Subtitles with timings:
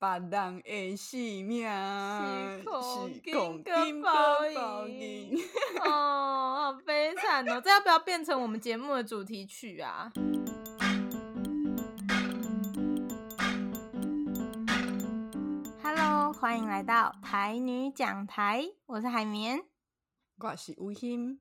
[0.00, 0.30] 别人
[0.62, 2.64] 的性命是
[3.30, 5.38] 公金报应。
[5.84, 7.60] 哦，好悲惨哦！
[7.62, 10.10] 这要不要变成我们节目的主题曲啊
[15.82, 19.62] ？Hello，欢迎来到台女讲台，我是海绵，
[20.38, 21.38] 我是吴昕。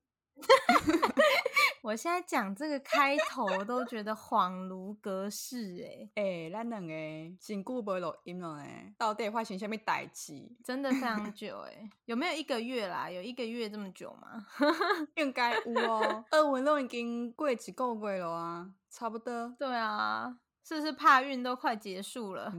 [1.82, 6.94] 我现在讲这个开头都觉得恍如隔世哎哎、欸，咱两个
[7.40, 10.50] 真久没录音了哎，到底发生什么代志？
[10.64, 13.10] 真的非常 久哎，有没有一个月啦？
[13.10, 14.46] 有一个月这么久吗？
[15.16, 19.56] 应该有哦，二文都已经过几个月了啊，差不多。
[19.58, 22.54] 对啊，是不是怕运都快结束了？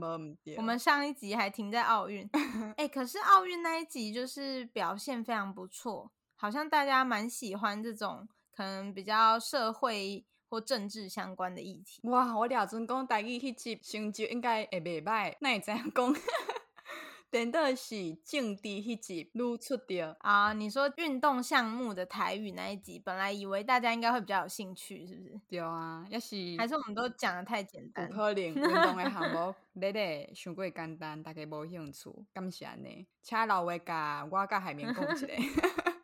[0.57, 2.27] 我们上一集还停在奥运，
[2.75, 8.27] 哎、欸，可是奥运那一集就是表现非常不错，好像大家蛮喜欢这种。
[8.55, 12.01] 可能比较社会或政治相关的议题。
[12.09, 16.13] 哇，我了阵讲台语迄集成绩应该会袂歹，那会知影讲，
[17.31, 20.51] 等到是政治迄集露出的啊。
[20.51, 25.39] 你说运动项目的台语那一集，本来以为大家应该会比较有兴趣，是不是？
[25.47, 28.05] 对啊，要是还是我们都讲的太简单。
[28.09, 33.07] 不可能运动的项目， 你咧想过简单，大家无兴趣，感谢呢。
[33.21, 35.27] 请老话甲我甲海绵讲一下。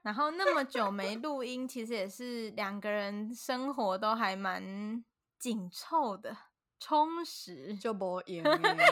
[0.08, 5.04] 然后那么久没录音，其实也是两个人生活都还蛮
[5.38, 6.34] 紧凑的，
[6.80, 8.42] 充实就无用。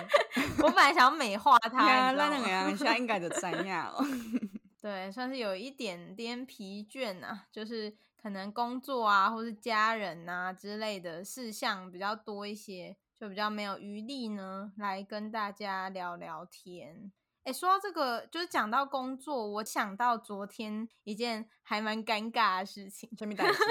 [0.62, 3.96] 我本来想要美化他，那两个人现在应该就怎样？
[4.82, 17.10] 对，算是有一点点疲倦啊，就是可能工作啊，或是家人啊之类的事项比较多一些，就比较没有余力呢，来跟大家聊聊天。
[17.46, 23.10] 哎，说到这个，就是讲到工作，我想到昨天一件还蛮尴尬的事情。
[23.16, 23.64] 什么担心？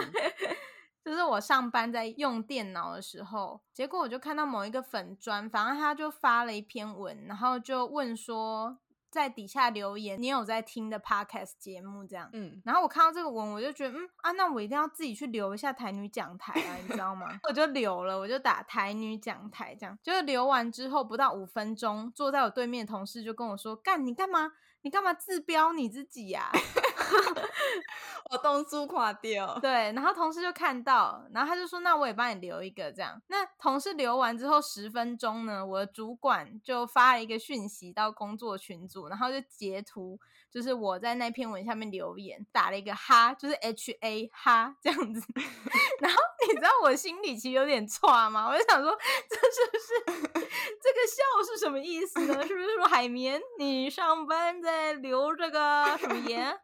[1.04, 8.78] 就是我上班在用电脑的时候，结果我就看到某一个粉砖，反正他就发了一篇文，然后就问说。
[9.14, 17.28] 在底下留言，你有在听的 podcast 节目这样，嗯，然后我看到这个文，我就觉得，嗯啊，那我一定要自己去留一下台女讲台啊，你知道吗？
[17.48, 24.50] 我就留了，我就打台女讲台这样，就是留完之后不到五分钟，坐在我对面的同事就跟我说，干，你干嘛？
[24.82, 26.58] 你干嘛自标你自己呀、啊？
[28.30, 29.58] 我东珠垮掉。
[29.60, 40.18] 对，然后同事就看到，然后他就说：“那我也帮你留一个这样。”那同事留完之后十分钟呢，我的主管就发了一个讯息到工作群组，然后就截图，
[40.54, 45.20] 就是我在那篇文下面留言，打了一个哈，就是 H A 哈这样子。
[45.98, 48.46] 然后你知道我心里其实有点错吗？
[48.48, 48.96] 我就想说，
[49.28, 50.46] 这是不是
[50.80, 52.46] 这个笑是什么意思呢？
[52.46, 53.90] 是不是说海绵你？
[53.90, 56.56] 上班在留这个什么言？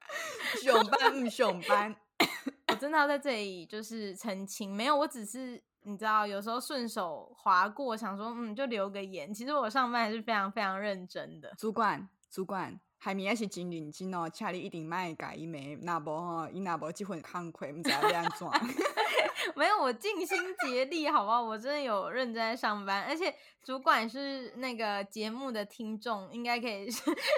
[0.62, 1.97] 熊班不上班？
[2.71, 9.34] 我真的要在这里就是澄清，没有，我只是你知道，有时候顺手划过，想说嗯，就留个言。
[9.34, 11.53] 其实我上班还是非常非常认真的。
[11.59, 18.47] 主管，主管，海绵也是真认真哦，请你一定卖改一枚，那不哈，伊那不这份慷慨，不知道要怎
[19.56, 21.43] 没有，我尽心竭力，好不好？
[21.43, 23.34] 我真的有认真在上班，而且
[23.65, 26.91] 主管是那个节目的听众，应该可以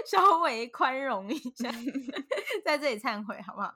[0.05, 1.71] 稍微宽容一下，
[2.67, 3.73] 在这里忏悔，好不好？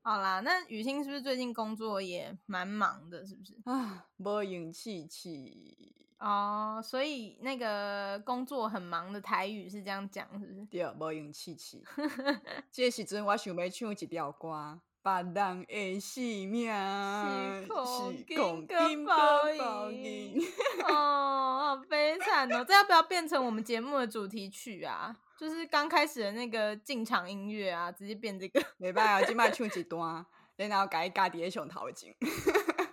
[0.00, 3.26] 好啦，那雨欣是不是最近工作也蛮忙的？
[3.26, 4.06] 是不是啊？
[4.16, 5.81] 没勇气去
[6.22, 10.64] 哦，所以那个工作很忙的台语是这样讲，是不是？
[10.70, 11.82] 对，没勇气气。
[12.70, 14.80] 这时阵我想要唱一条歌。
[15.02, 20.40] 别人的性命是公金报应。
[20.84, 22.64] 哦，好 悲惨哦！
[22.64, 25.16] 这要不要变成我们节目的主题曲啊？
[25.36, 28.62] 就是刚开始的那个进场音乐啊，直接变这个。
[28.76, 32.14] 没办法，今麦唱一段，然后改家己的上头前。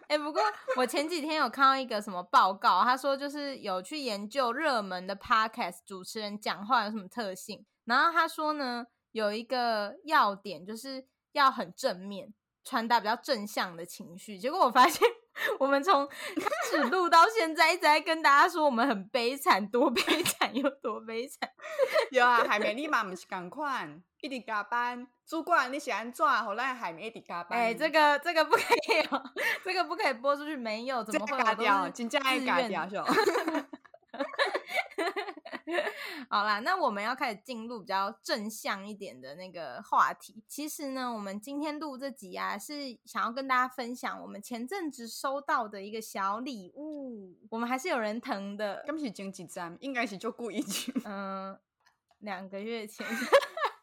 [0.09, 0.41] 哎，不过
[0.75, 11.07] 我前几天有看到一个什么报告，他说就是有去研究热门的 podcast 主持人讲话有什么特性，然后他说呢，有一个要点就是。
[11.33, 12.33] 要很正面，
[12.63, 14.39] 传达比较正向的情绪。
[14.39, 15.07] 结果我发现，
[15.59, 21.49] 我们从开始录到现在，一直在跟大家说我们很悲惨，多悲惨有多悲惨。
[22.11, 23.87] 有啊，海绵你嘛不是赶快，
[24.21, 25.07] 一直加班。
[25.27, 27.57] 主管你喜欢赚，后来海绵一直加班。
[27.59, 29.23] 哎，这个这个不可以哦，
[29.63, 30.55] 这个不可以播出去。
[30.55, 31.37] 没有，怎么会？
[31.37, 32.87] 嘎掉，真正爱嘎掉？
[36.29, 40.43] 好啦，那我们要开始进入比较正向一点的那个话题。
[40.47, 47.37] 其实呢，我们今天录这集啊，是想要跟大家分享我们前阵子收到的一个小礼物。
[47.49, 48.83] 我们还是有人疼的。
[48.85, 50.93] 刚是经济站，应该是就故意去。
[51.05, 51.57] 嗯，
[52.19, 53.05] 两个月前。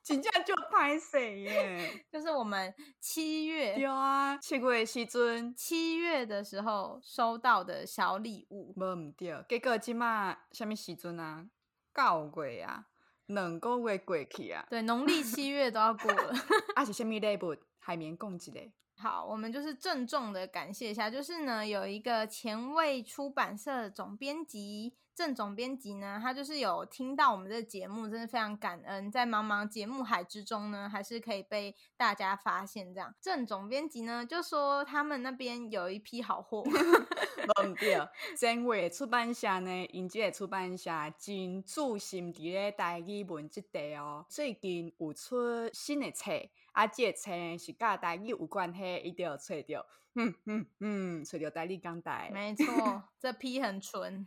[0.06, 2.04] 真正就拍谁耶！
[2.08, 11.44] 就是我们七月对啊，七月的时阵，七月的时候收到的小礼物，无毋对，结果即马什么时阵啊？
[11.92, 12.86] 九月啊，
[13.26, 16.32] 两个月过去啊，对，农历七月都要过了，
[16.76, 17.56] 啊是什么礼物？
[17.80, 18.60] 海绵共击的。
[18.98, 24.94] 好，我们就是郑重的感谢一下，就是呢，有一个前卫出版社总编辑。
[25.16, 32.92] 郑总编辑呢，他就是有听到我们这个节目，真的非常感恩，在茫茫节目海之中呢，还是可以被大家发现。
[32.92, 36.62] 这样，郑总编辑呢就说他们那边有一批好货。
[37.46, 45.36] 无对，前卫出版社呢，因这个出版社真注心伫咧台语文这块哦，最近有出
[45.72, 46.32] 新的册，
[46.72, 49.86] 啊，这个册是甲台语有关系，一定要找到。
[50.18, 54.26] 嗯嗯嗯，吹牛带立刚带，没错，这批很纯。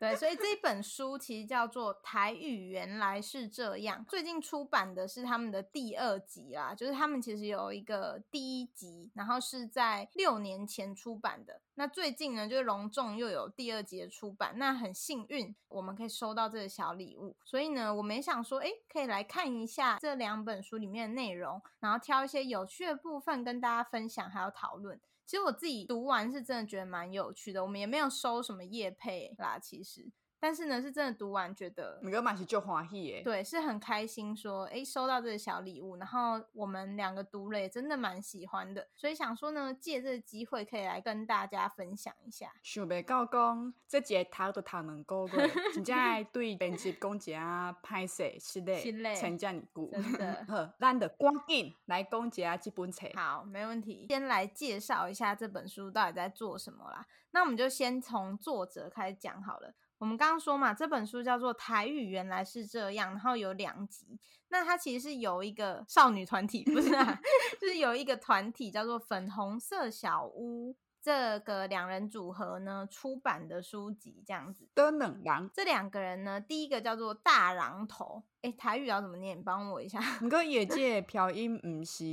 [0.00, 11.60] 对，所以这本书其实叫做《台语原来是这样》，最近出版的是他们的第二集啦，就是他们其实有一个第一集，然后是在六年前出版的。
[11.78, 25.00] 那最近呢，就是隆重又有第二集的出版，那很幸运我们可以收到这个小礼物，所以呢，我们也想说，哎，可以来看一下这两本书里面的内容，然后挑一些有趣的部分跟大家分享，还有讨论。
[25.24, 30.10] 其实我自己读完是真的觉得蛮有趣的，我们也没有收什么业配啦，其实。
[30.40, 42.52] 但是呢，是真的读完觉得，每个嘛是就欢喜耶，对，是很开心说，哎，收到这个小礼物，然后我们两个读了也真的蛮喜欢的，所以想说呢，借这个机会可以来跟大家分享一下。
[42.62, 50.44] 想袂到讲，这节读都读两个月，真正对编辑讲一下歹势，是嘞，是嘞，成这么久，真的。
[50.48, 53.08] 好，咱就赶紧来讲一下这本册。
[53.14, 54.06] 好，没问题。
[54.08, 57.06] 先来介绍一下这本书到底在做什么啦。
[57.32, 59.74] 那我们就先从作者开始讲好了。
[59.98, 64.18] 我们刚刚说嘛，这本书叫做《台语原来是这样》，然后有两集。
[64.48, 67.20] 那它其实是有一个少女团体，不是啊，
[67.60, 74.68] 就是有一个团体叫做粉红色小屋，这个两人组合呢出版的书籍这样子。
[74.74, 79.42] 的冷狼，这两个人呢，第一个叫做大榔头，哎，台语要怎么念？
[79.42, 80.00] 帮我一下。
[80.20, 82.04] 不过业界飘音不是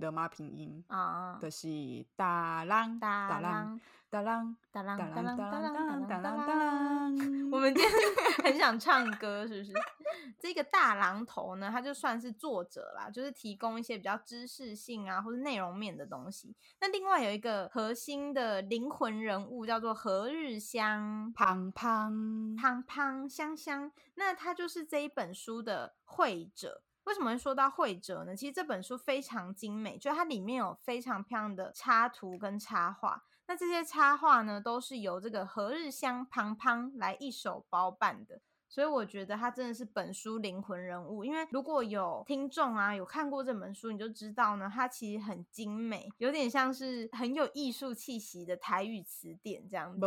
[0.00, 1.68] 罗马拼音啊，就是
[2.16, 3.78] 大榔大榔。
[4.10, 7.92] 哒啷哒啷哒啷哒啷哒啷哒啷哒啷， 我们今天
[8.42, 9.72] 很想唱歌，是不是？
[10.40, 16.52] 这个大榔头呢，他就算是作者啦，就是提供一些比较知识性啊，或者内容面的东西。
[16.80, 26.82] 那另外有一个核心的灵魂人物叫做何日香，胖胖胖胖香香，那他就是这一本书的绘者。
[27.04, 28.36] 为什么会说到绘者呢？
[28.36, 33.24] 其实这本书非常精美，就它里面有非常漂亮的插图跟插画。
[33.48, 41.24] 那这些插画呢，都是由这个何日香胖胖来一手包办的，所以我觉得他真的是本书灵魂人物。
[41.24, 50.00] 因为如果有听众啊有看过这本书，你就知道呢，它其实很精美，有点像是很有艺术气息的台语词典这样子。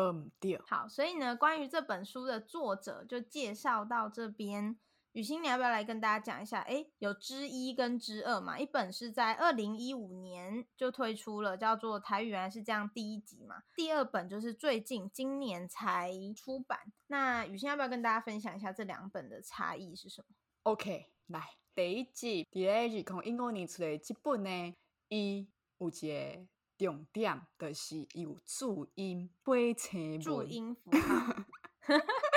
[0.65, 4.77] 好，所以呢，关于这本书的作者就介绍到这边。
[5.13, 6.61] 雨欣，你要不要来跟大家讲一下？
[6.61, 8.57] 诶，有之一跟之二嘛？
[8.57, 13.61] 一本是在二零一五年就推出了，叫做《台语原来是这样》第一集嘛。
[13.75, 16.91] 第二本就是最近今年才出版。
[17.07, 20.27] 那雨欣要不要跟大家分享一下这两本的差异是什么
[20.63, 24.75] ？OK，来，第一集第二集从英国年出来这本呢，
[25.09, 31.35] 伊有一个重点，就是有注音背词注音符号。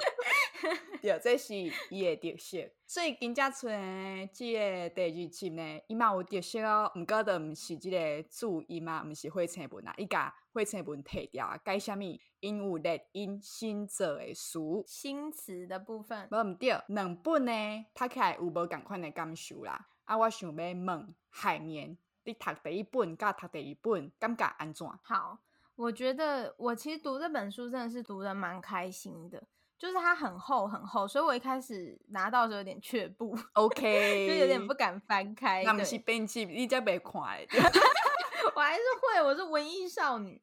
[1.03, 1.55] 对，这是
[1.91, 2.71] 伊的特色。
[2.87, 3.77] 所以今朝出的
[4.33, 6.91] 这个第二集呢，伊嘛有特色哦。
[6.95, 12.01] 毋过的毋是这个注音嘛，毋是会成文啊，伊甲会成文提掉啊，改啥物？
[12.41, 16.29] 因有列因新做的书，新词的部分。
[16.31, 19.89] 无毋对，两本呢，读起来有无共款的感受啦。
[20.05, 24.87] 啊，我想要问海绵，你读第一本甲读第二本感觉安怎？
[25.03, 25.41] 好，
[25.75, 29.43] 我觉得我其实读这本书真的是读的蛮开心的。
[29.79, 35.63] 就是它很厚很厚，所以我一开始拿到的时候有点却步，OK， 就有点不敢翻开。
[35.65, 37.13] 那不是编辑，你这边看，
[38.57, 40.41] 我还是会，我是文艺少女。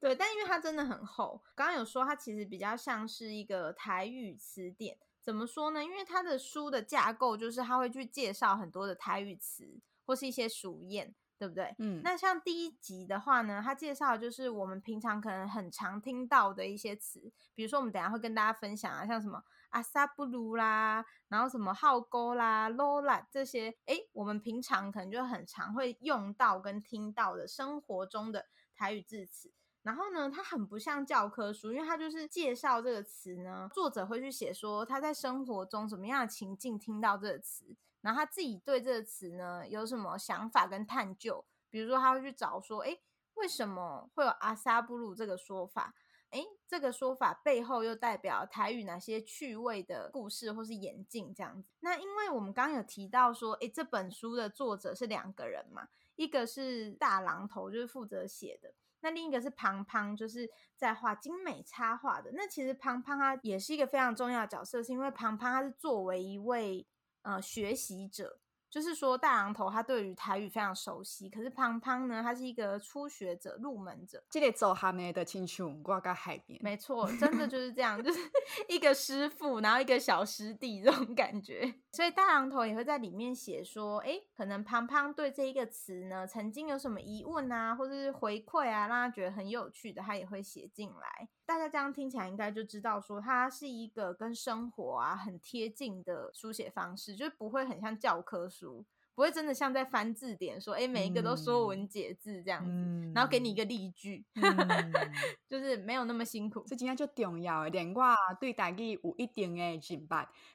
[0.00, 4.98] 对，但因为它真的很厚，刚刚有说它其实比较像是一个台语词典。
[5.22, 5.84] 怎么说呢？
[5.84, 11.12] 因为它的书的架构就是它会去介绍很多的台语词或是一些俗谚。
[11.42, 11.74] 对不对？
[11.78, 29.50] 嗯，那像第一集的话呢，它介绍的就是我们平常可能很常听到的一些词，比如说我们等一下会跟大家分享啊，像什么阿萨布鲁啦，然后什么浩沟啦、罗拉这些，哎，我们平常可能就很常会用到跟听到的生活中的台语字词。
[29.82, 37.74] 然后呢，它很不像教科书，因为它就是介绍这个词呢，作者会去写说他在生活中什么样的情境听到这个词。
[38.02, 42.98] 然后他自己对这个词呢有什么想法跟探究，比如说他会去找说，哎，
[43.34, 45.94] 为什么会有阿萨布鲁这个说法？
[46.30, 51.68] 哎，这个说法背后又代表台语哪些趣味的故事或是演进这样子？
[51.80, 62.30] 那因为我们刚刚有提到说，哎，这本书的作者是两个人嘛，一个是大榔头，就是负责写的，那另一个是胖胖，就是在画精美插画的。
[62.32, 66.86] 那其实胖胖他也是一个非常重要的角色，是因为胖胖他是作为一位
[67.22, 68.38] 呃学习者。
[68.70, 74.24] 就是说，大榔头他对于台语非常熟悉，可是胖胖呢，他是一个初学者、入门者。
[74.30, 78.18] 这个走下面的亲像挂在海边，没错，真的就是这样，就是
[78.70, 81.70] 一个师傅，然后一个小师弟这种感觉。
[81.92, 91.28] 所以大榔头也会在里面写说，哎，可能胖胖对这一个词呢，曾经有什么疑问啊，或者是回馈啊，让他觉得很有趣的，他也会写进来。
[91.44, 98.84] 大家这样听起来应该就知道，说它是一个跟生活啊很贴近的书写方式，就是不会很像教科书，
[99.14, 104.42] 不会真的像在翻字典说，哎，每一个都说文解字这样子，嗯、然后给你一个例句，嗯、
[105.48, 106.64] 就是没有那么辛苦。
[106.66, 108.02] 这今天就重要，连我
[108.40, 110.00] 对台语有一定的认识，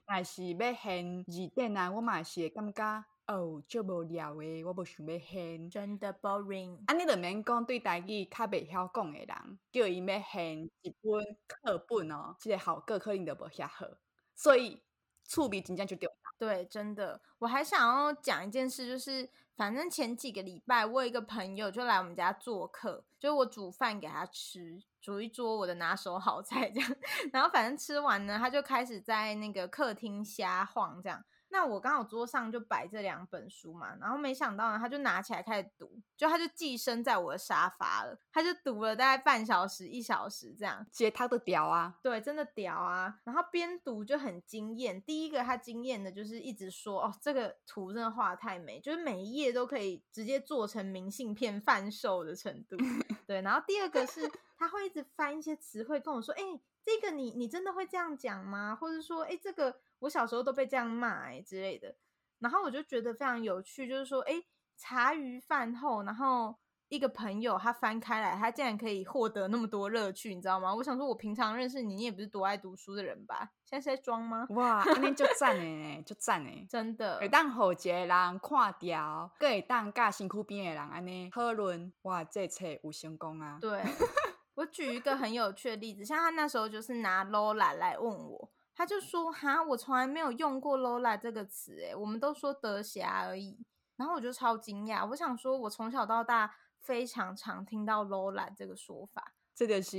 [0.06, 3.06] 但是要现字典啊，我嘛是感觉。
[3.28, 6.80] 哦，就无聊诶，我无想要现，真的 boring。
[6.88, 13.86] 安尼就免讲对台语较袂晓讲诶人，叫伊要现一本课本哦，这个效果可能就无遐好。
[14.34, 14.82] 所以
[15.26, 16.12] 趣味真正就重要。
[16.38, 17.20] 对，真的。
[17.40, 26.96] 我还想要讲一件事，就是反正前几个礼拜，我有一个朋友就来我们家做客，就我煮饭给他吃，煮一桌我的拿手好菜这样。
[27.34, 31.26] 然后反正吃完呢，他就开始在那个客厅瞎晃这样。
[31.50, 45.02] 那我刚好桌上就摆这两本书嘛，然后没想到呢，他就拿起来开始读，就他就寄生在我的沙发了，他就读了大概半小时一小时这样，接他的屌啊，对，真的屌啊，然后边读就很惊艳。
[45.02, 52.78] 第一个他惊艳的就是一直说哦，这个图真的画得太美，就是每一页都可以直接做成明信片贩售的程度。
[53.26, 56.42] 对，然后第二个是他会一直翻一些词汇跟我说，哎，
[56.88, 58.74] 这个你你真的会这样讲吗？
[58.80, 59.76] 或者说，哎，这个。
[60.02, 61.96] 我小时候都被这样骂哎之类的，
[62.38, 64.36] 然后我就觉得非常有趣，就是说，哎，
[64.78, 66.56] 茶余饭后，然后
[66.88, 70.76] 一个朋友他翻开来，他竟然可以获得那么多乐趣，你知道吗？
[70.76, 73.54] 我想说，我平常认识你，你也不是多爱读书的人吧？
[73.66, 74.46] 现在是在装吗？
[74.52, 77.20] 哇，那边就赞哎，就赞哎， 真的。
[77.20, 83.58] 会当好一个人看掉，个会当甲身躯边的人安尼讨论，哇，这册有成功啊！
[83.60, 83.82] 对，
[84.58, 88.52] 我举一个很有趣的例子，像他那时候就是拿 Lola 来问我。
[88.74, 93.64] 他就说：“哈，我从来没有用过 Lola 这个词，诶，我们都说德霞而已。”
[93.98, 99.34] 然后我就超惊讶，我想说，我从小到大非常常听到 Lola 这个说法。
[99.54, 99.98] 这个是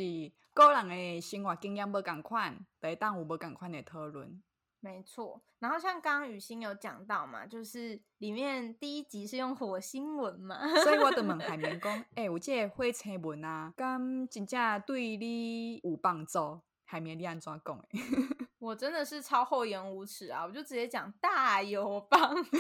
[0.53, 4.43] 个人的生活经验不同款，得当有不同款的讨论。
[4.81, 5.41] 没错。
[5.59, 16.61] 然后像刚刚雨欣有讲到嘛，就是里面第一集是用火星文嘛，所以我就问 海绵讲：“哎、欸，有这个火星文啊，咁真正对你有帮助？
[16.85, 17.85] 海绵你安怎讲？”
[18.59, 20.45] 我真的是超厚颜无耻啊！
[20.45, 22.51] 我就直接讲大有帮助，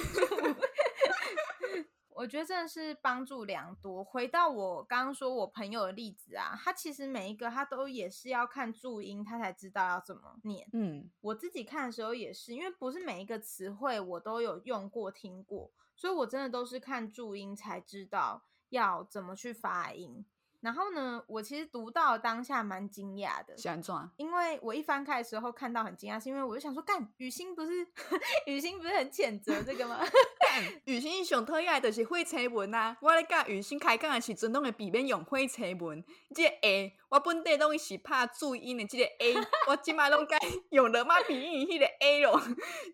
[2.18, 4.02] 我觉得真的是帮助良多。
[4.02, 10.68] 回到我刚刚说我朋友的例子啊，他其实每一个他都也是要看注音，他才知道要怎么念。
[10.72, 20.26] 嗯，我自己看的时候也是，因为不是每一个词汇我都有用过听过，所以我真的都是看注音才知道要怎么去发音。
[20.60, 27.86] 然后呢，我其实读到当下蛮惊讶的，喜欢撞，因为我一翻开的时候看到很惊讶，是因为我就想说，干雨欣不是
[28.46, 30.00] 雨欣不是很谴责这个吗？
[30.86, 32.96] 雨欣上讨厌的就是会车文啊！
[33.00, 36.02] 我咧教雨欣开讲的时阵，拢会避免用会车文，
[36.34, 39.34] 这个 A 我本地拢是怕注音的，这个 A
[39.68, 40.38] 我今麦拢该
[40.70, 42.40] 用罗马拼音迄个 A 咯。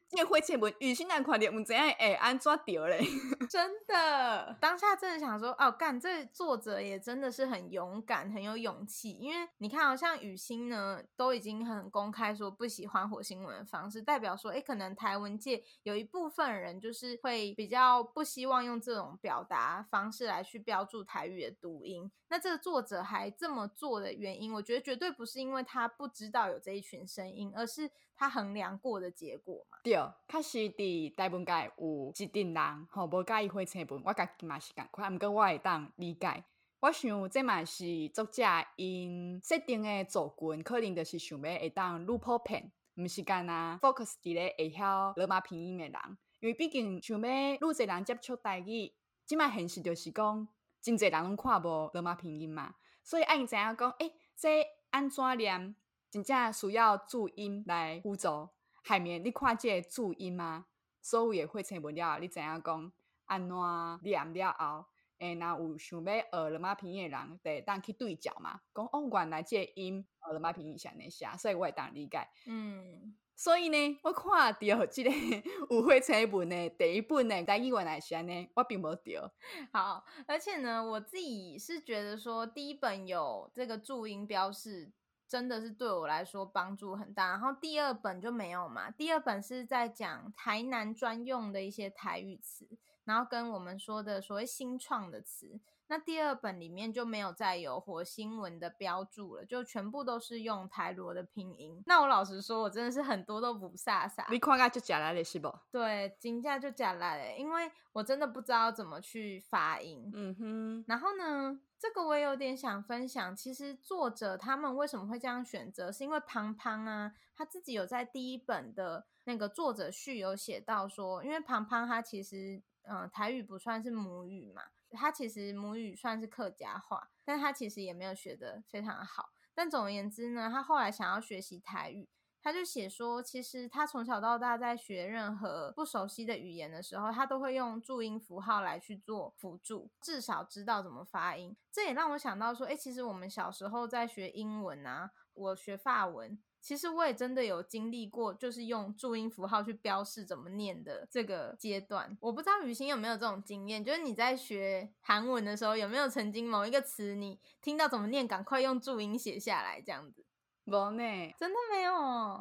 [0.08, 3.04] 这个火车文雨欣难看到，唔知影会安怎调嘞？
[3.50, 7.64] 真的，当下真的想说，哦，干这作者也真的是很。
[7.74, 22.12] 勇敢，很有勇气，因为你看，好像雨欣呢，都已经很公开说不喜欢火星文的方式，代表说，哎，可能台文界有一部分人就是会比较不希望用这种表达方式来去标注台语的读音。
[22.28, 29.78] 那这个作者还这么做的原因，我觉得绝对不是因为他不知道有这一群声音，而是他衡量过的结果嘛。
[29.82, 29.94] 对，
[30.28, 36.44] 确实伫台文界有一定人吼，无介意火车文，我家己嘛是共款，毋过我会当理解。
[36.80, 38.42] 我想，这嘛是作者
[38.76, 45.94] 因设定的族群，可能就是想要会当愈普遍，毋是干呐 focus 伫咧会晓罗马拼音的人，
[46.40, 48.92] 因为毕竟想要愈侪人接触台语，
[49.24, 50.46] 即嘛现实就是讲
[50.82, 55.76] 真侪人拢看无罗马拼音嘛，所以爱因知影讲，诶、欸，这安怎念，
[56.10, 58.48] 真正需要注音来辅助。
[58.82, 60.66] 海绵，你看这注音吗？
[61.02, 62.92] 所有的会成文了，你知影讲
[63.26, 63.56] 安怎
[64.02, 64.86] 念了后，
[65.18, 68.62] 诶，若有想要学罗马拼音的人，得当去对照嘛。
[68.74, 72.26] 讲哦，原来这个音学罗马拼音是安尼写，所以我会当理解。
[72.46, 73.16] 嗯。
[73.36, 75.10] 所以呢，我看到这个
[75.70, 79.30] 有会成本的第一本呢，在英文来写呢，我并没有。
[79.72, 84.92] 好，而且呢，我自己是觉得说，第一本有这个注音标示，
[85.26, 87.30] 真的是对我来说帮助很大。
[87.30, 92.68] 然后第二本就没有嘛，第二本是在讲台南专用的一些台语词，
[93.04, 95.60] 然后跟我们说的所谓新创的词。
[95.86, 101.82] 那第二本里面就没有再有火星文的标注了，就全部都是用台罗的拼音。
[101.86, 104.24] 那我老实说，我真的是很多都不飒飒。
[104.30, 105.52] 你看个就假来了是不？
[105.70, 110.10] 对，金价就假来了，因为我真的不知道怎么去发音。
[110.14, 110.84] 嗯哼。
[110.88, 113.36] 然后呢，这个我也有点想分享。
[113.36, 124.62] 其实作者他们为什么会这样选择，是因为胖胖啊，他自己有在第一本的那个作者序有写到说，因为胖胖他其实嗯、台语不算是母语嘛。
[124.90, 129.30] 他其实母语算是客家话，但他其实也没有学得非常好。
[129.52, 132.08] 但总而言之呢，他后来想要学习台语，
[132.40, 141.56] 他就写说，其实他从小到大在学任何不熟悉的语言的时候，他都会用注音符号来去做辅助，至少知道怎么发音。
[141.72, 146.38] 这也让我想到说，诶，其实我们小时候在学英文啊，我学法文。
[146.64, 152.16] 其实我也真的有经历过，就是用注音符号去标示怎么念的这个阶段。
[152.22, 160.24] 我不知道雨欣有没有这种经验，就是你在学韩文的时候，有没有曾经某一个词你听到怎么念，赶快用注音写下来这样子？
[160.64, 161.92] 无呢，真的没有。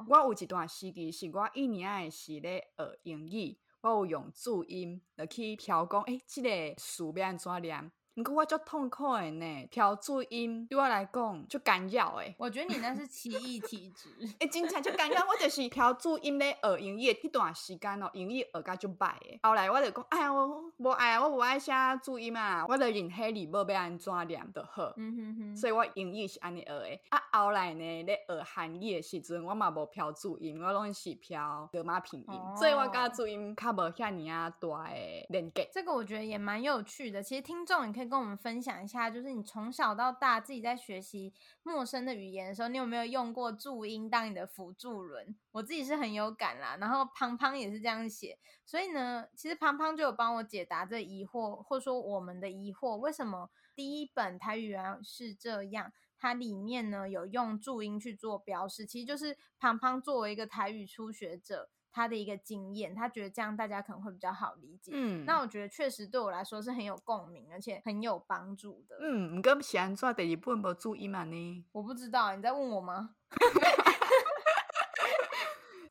[0.08, 7.92] 我有一段时期是我一年是咧学英语，我有用注音来去调讲，诶，这个词要安怎念？
[8.16, 12.36] 不过我足痛苦的呢，调注音对我来讲就干扰诶。
[12.38, 14.08] 我觉得你那是奇异体质。
[14.20, 19.40] 诶、欸，真正就干扰，我就是调注音咧学英语的一段时间哦，英语学甲就歹诶。
[19.42, 21.72] 后来我就讲，哎呀，我无爱，我无爱写
[22.04, 24.94] 注音啊，我就认迄字母要安怎念就好。
[24.98, 25.58] 嗯哼哼。
[25.58, 27.02] 所以我英语是安尼学诶。
[27.10, 35.68] 啊，后来呢，咧学韩语的时阵，我嘛无调注音，我拢是调罗马拼音，哦、所以我甲注音较无遐尔啊大诶连接。
[35.74, 37.24] 这个我觉得也蛮有趣的。
[37.24, 38.03] 其实听众你可以。
[38.06, 45.36] 跟我们分享一下，就是你从小到大自己在学习陌生的语言的时候，你有没有用过注音当你的辅助轮？
[45.52, 55.92] 我自己是很有感啦，然后胖胖也是这样写，所以呢，其实胖胖就有帮我解答这疑惑，或说我们的疑惑，为什么第一本台语原来是这样？
[56.18, 61.70] 它里面呢有用注音去做标示，其实就是胖胖作为一个台语初学者。
[61.94, 64.92] 他的一个经验，他觉得这样大家可能会比较好理解。
[64.96, 68.98] 嗯，那我觉得确实对我来说是很有共鸣，而且很有帮助的。
[69.00, 71.66] 嗯，你跟喜安做第二本没注意嘛呢？
[71.72, 73.12] 我不知道，你在问我吗？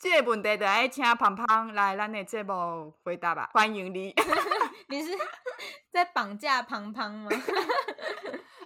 [0.00, 4.12] 这个问题就爱请胖胖来咱的节目回答吧，欢迎你。
[4.88, 5.16] 你是
[5.92, 7.30] 在绑架胖胖吗？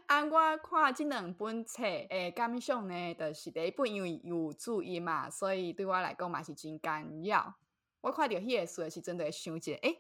[0.07, 7.55] 按我看即两本册诶感想呢，就是第一本因为有注音嘛，所以对我来讲嘛是真干扰。
[8.01, 9.99] 我看着迄个书的时阵，就会想一下，诶、欸，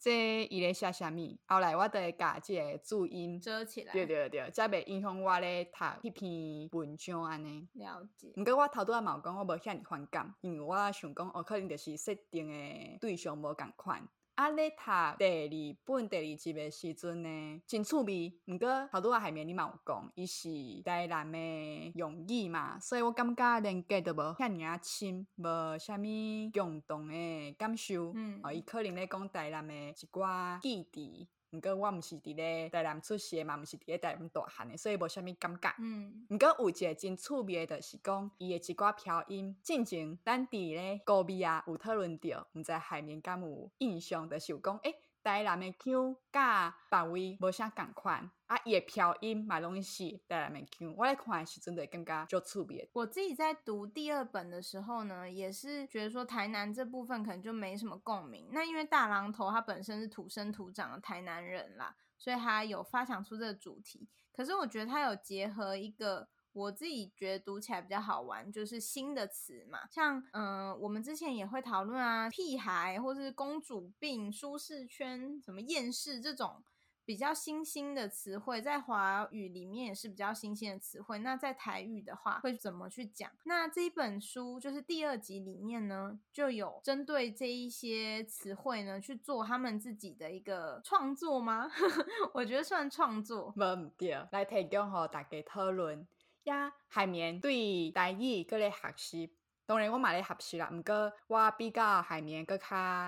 [0.00, 1.38] 这伊咧写啥物？
[1.46, 3.92] 后来我就会甲即个注音遮起来。
[3.92, 7.68] 对对对，才袂影响我咧读迄篇文章安尼。
[7.74, 8.32] 了解。
[8.36, 14.08] 毋过我头拄仔嘛有讲，我无遐尔反感，因为我想讲，哦，可能就是设定诶对象无共款。
[14.36, 14.50] 啊！
[14.50, 14.76] 咧读
[15.16, 18.32] 第二本第二集的时阵呢，真趣味。
[18.46, 20.48] 毋过好多啊下面你嘛有讲，伊是
[20.84, 28.12] 台南的用语嘛，所以我感觉连接都无遐尔啊深，无啥物共同的感受。
[28.16, 31.28] 嗯，哦，伊可能咧讲台南的一寡记忆。
[31.54, 35.72] 毋过我毋是伫咧台南出世嘛，毋是伫咧台南大汉诶，所以无啥物感觉。
[35.78, 39.56] 嗯，毋过有一个真趣味诶，就是讲伊诶一寡飘音。
[39.62, 44.94] 进前咱伫咧高美啊有讨论着，毋知海绵敢有印象的，就是讲诶。
[45.24, 50.94] 台南的腔甲别位无啥共款，啊，也飘音嘛拢是台南面腔。
[50.96, 52.90] 我来看的时阵就感觉足趣味。
[52.92, 58.50] 我自己在读第二本的时候呢，也是觉得说台南这部分可能就没什么共鸣。
[58.52, 64.06] 那因为大榔头他本身是土生土长的台南人啦，所以他有发想出这个主题。
[64.30, 66.28] 可是我觉得他有结合一个。
[66.54, 76.62] 我自己觉得读起来比较好玩，就是新的词嘛，像嗯、我们之前也会讨论啊，屁孩或是公主病、舒适圈、什么厌世这种
[77.04, 81.18] 比较新兴的词汇，在华语里面也是比较新鲜的词汇。
[81.18, 83.30] 那在台语的话，会怎么去讲？
[83.44, 91.70] 那这一本书就是第二集里面呢，就有针对这一些词汇呢去做他们自己的一个创作吗？
[92.32, 96.06] 我觉得算创作，没对，来提供给大家讨论。
[96.44, 99.30] 呀，海绵对台语搁咧学习，
[99.66, 102.66] 当然我嘛咧学习啦，毋过我比较海绵搁较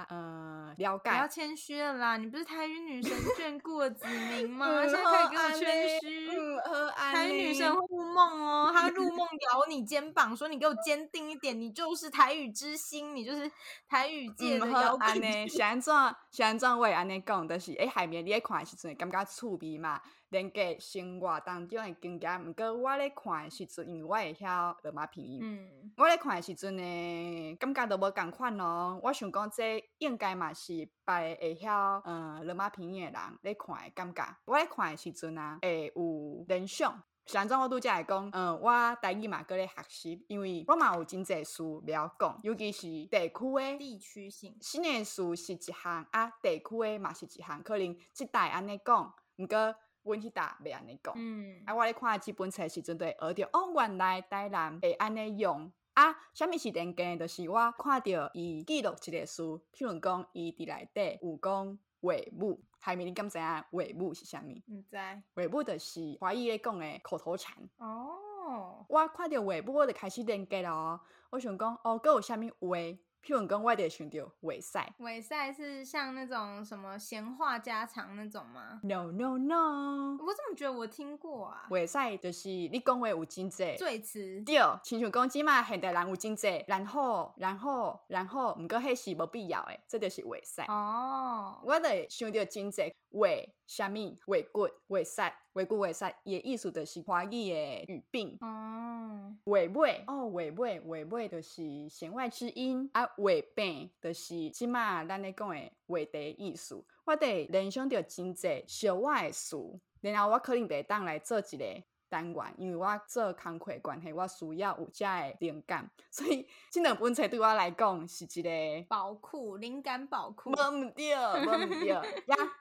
[0.08, 1.10] 呃了解。
[1.10, 4.66] 不要谦虚了啦，你不是台语女神眷顾的子民吗？
[4.88, 6.26] 现在可以给我谦虚。
[6.64, 13.50] 嗯、台语女神会入梦哦，她入梦咬你肩膀，说你给我坚定一点，你就是台语之星，你就是
[13.86, 15.20] 台语界的摇滚。
[15.20, 15.94] 呢， 是安怎？
[16.32, 16.78] 是安怎？
[16.78, 20.00] 我也安尼讲，就是诶，海绵你咧看的时阵，感觉趣味嘛。
[20.30, 25.40] 连个生活当中的经验，毋过我咧看的时阵，因为我会晓罗马拼音。
[25.40, 28.98] 嗯，我咧看的时阵呢，感觉都无共款咯。
[29.04, 30.72] 我想讲，这应该嘛是
[31.04, 34.36] 别会晓嗯罗马拼音的人咧看的感觉。
[34.46, 37.00] 我咧看的时阵啊，会有联想。
[37.26, 49.74] 像怎我拄则会讲，嗯，我台语嘛搁咧学习，因为我嘛有真济书袂晓讲，尤其是地区诶地区性，新诶书是一项啊，地区诶嘛是一项，可能即代安尼讲，毋过。
[50.06, 57.18] 阮迄搭袂安尼讲，嗯，啊，我咧看即本册时阵，对学着哦，原来台南会安尼用啊，虾米是连根？
[57.18, 63.64] 就是我看着伊记录一个书，譬如讲伊伫内底有讲话母，海绵你敢知影话
[63.94, 64.62] 母是啥物？
[64.68, 67.56] 毋知，话母就是华语咧讲诶口头禅。
[67.78, 71.00] 哦，我看着话母，我就开始连结咯。
[71.30, 72.76] 我想讲哦，搁有虾米话？
[73.24, 81.66] 譬如讲，我哋想到话赛，话赛是像那种什么闲话家常那种吗？No No No，我怎么觉得我听过啊？
[81.68, 84.42] 话赛就是你讲话有真济，赘词。
[84.42, 90.64] 对，亲像讲即嘛现代人有真济，然后然后然后，毋过迄是无必要诶，这就是话赛。
[90.68, 93.26] 哦，我哋想到真济话，
[93.66, 98.38] 啥物话骨话塞，话骨话塞，伊诶意思就是华语诶语病。
[98.40, 103.08] 哦，尾尾哦，话尾话尾就是弦外之音啊。
[103.18, 109.56] 尾病就是即马咱咧讲诶话题意思，我得联想到真济小我诶事，
[110.00, 111.82] 然后我可能会当来做一个
[112.16, 118.50] 单元，因为我做工课关系，我需要有遮的灵感， 所以即两本册对我来讲是一个
[118.88, 120.50] 宝库，灵感宝库。
[120.50, 122.02] 无毋对，无毋对，呀，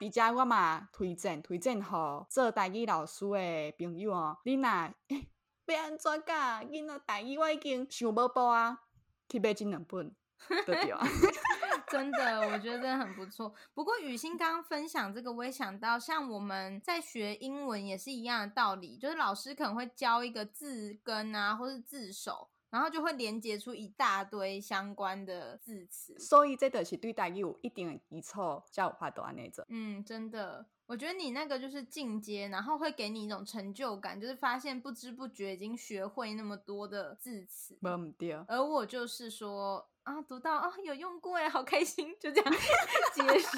[0.00, 4.62] 而且我嘛推荐推荐互做台语老师诶朋友哦，你若
[5.66, 6.34] 要安怎教
[6.68, 8.82] 囡仔台语，我已经想无报啊，
[9.28, 10.14] 去买即两本。
[10.66, 11.00] 对啊，
[11.90, 13.54] 真的，我觉得真的很不错。
[13.74, 26.18] 不过雨欣刚刚分享这个，我也想到，像我们在学英文也是一样的道理，就是老师可能会教一个字根啊，或是字首，然后就会连接出一大堆相关的字词。
[26.18, 29.64] 所以这个是对台语有一定的基础，才有法度安尼做。
[29.68, 37.78] 嗯，真的，我觉得你那个就是进阶，然后会给你一种成就感，就是发现不知不觉已经学会那么多的字词。
[38.48, 39.88] 而我就是说。
[40.06, 42.54] 啊，读到啊，有用过哎，好开心，就这样
[43.12, 43.48] 结束。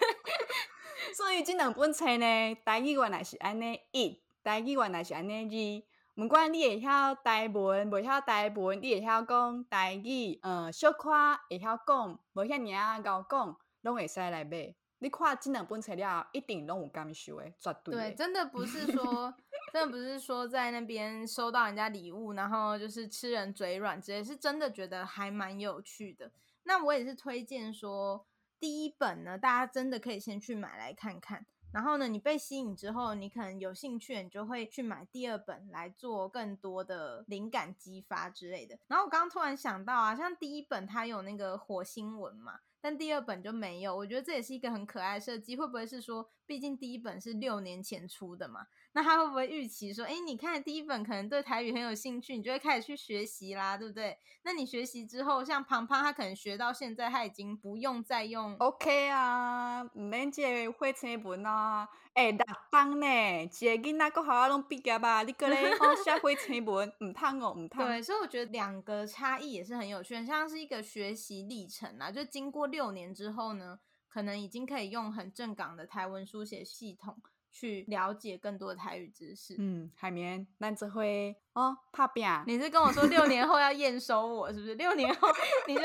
[1.16, 5.82] 所以这两本册呢，台语原来是安尼一，台语原来是安尼
[6.14, 6.22] 二。
[6.22, 11.10] 不管你会晓台文，未晓台文，你会晓讲台语，嗯，小可
[11.48, 14.74] 会晓讲，无遐尔啊，够讲，拢会使来买。
[14.98, 17.94] 你看这两本册了，一定拢有感受诶，绝对。
[17.94, 19.32] 对，真的不是说。
[19.72, 26.32] 真的不是说在那边收到人家礼物，然后就是吃人嘴软之类，是真的觉得还蛮有趣的。
[26.64, 28.26] 那我也是推荐说，
[28.58, 31.46] 第一本呢，大家真的可以先去买来看看。
[31.72, 38.76] 然后呢，你被吸引之后，你可能有兴趣，你就会去买第二本来做更多的灵感激发之类的。
[38.88, 42.58] 然后我刚刚突然想到啊，像第一本它有那个火星文嘛。
[42.82, 45.54] 但第二本就没有，我觉得这也是一个很可爱设计。
[45.54, 48.66] 会不会是说，毕竟第一本是六年前出的嘛？
[48.92, 54.18] 那他会不会预期说，哎，你看第一本可能对台语很有兴趣，你就会开始去学习啦，对不对？
[54.42, 58.56] 那你学习之后，像胖胖他可能学到现在，他已经不用再用。
[58.58, 61.88] OK 啊，唔免借会成本啊。
[62.14, 63.06] 哎，六班呢？
[63.44, 65.22] 一个囡仔个学校拢毕业吧？
[65.22, 67.86] 你个咧 好写会成本，唔通哦，唔通。
[67.86, 72.10] 对，所以我觉得两个差异也是很有趣，很像是一个学习历程啊。
[72.10, 77.16] 就经过六年之后呢，可能已经可以用很正港的台文书写系统。
[77.50, 79.54] 去了解更多的台语知识。
[79.58, 82.42] 嗯，海绵，那这回哦，怕变。
[82.46, 84.74] 你是跟我说六年后要验收我，是不是？
[84.76, 85.28] 六年后
[85.66, 85.82] 你就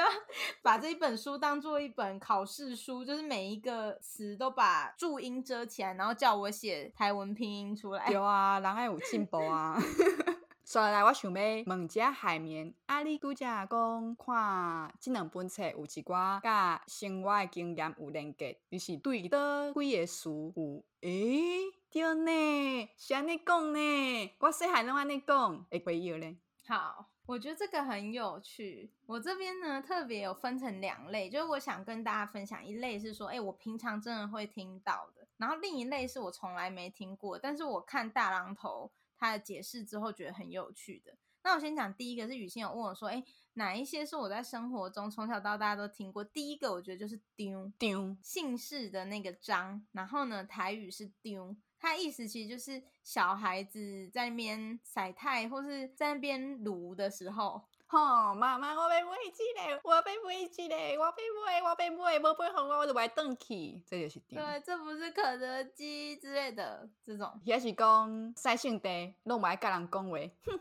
[0.62, 8.08] 把这一本书当做一本考试书，就是每一个词都把注音遮起来，然后叫我写台文拼音出来。
[8.10, 9.78] 有啊，人爱有进步啊。
[10.68, 20.84] 所以来，我想要问一下海绵，啊，你拄则讲看这两本册有一寡甲生活的经验有连结，就是对倒几个词有？
[21.02, 26.36] 诶、欸，对呢，是安尼讲呢，我细汉拢安尼讲，会会有咧。
[26.68, 28.92] 好，我觉得这个很有趣。
[29.06, 38.92] 我这边呢，特别有分成两类，就是我想跟大家分享，一类是说，诶、欸，我平常真的会听到的，然后另一类是我从来没听过，但是我看大浪头。
[39.18, 43.24] 他的解释之后觉得很有趣的，那我先讲第一个是雨欣有问我说，哎，
[43.54, 46.24] 哪一些是我在生活中从小到大都听过？
[46.24, 57.62] 第一个我觉得就是丢丢姓氏的那个张，然后呢台语是丢，它意思其实就是小孩子在那边晒太或是在那边炉的时候。
[57.88, 64.38] 吼、哦，妈妈，我被买起嘞，我被买起嘞，我被买，我被买，买不买好，我就买转去，这就是对。
[64.38, 70.60] 对，这不是肯德基之类的这种，也是讲晒性地，拢不爱跟人讲话，哼。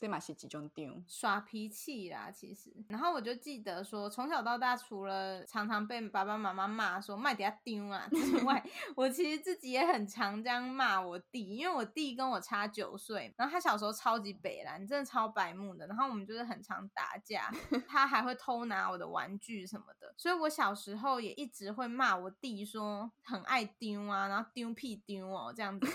[0.00, 2.72] 这嘛是几种丢耍脾气啦，其实。
[2.88, 8.64] 然后我就记得说，从小到大，除了常常被爸爸妈妈骂说卖点丢啊之 外，
[8.96, 15.86] 我其实自己也很常这样骂我弟，因为我弟跟我差九岁，然后他小时候超级北蓝，真的超白目的。
[15.86, 17.52] 然后我们就是很常打架，
[17.86, 25.86] 他还会偷拿我的玩具什么的，所以我小时候也一直会骂我弟说很爱丢啊，然后丢屁丢哦这样子。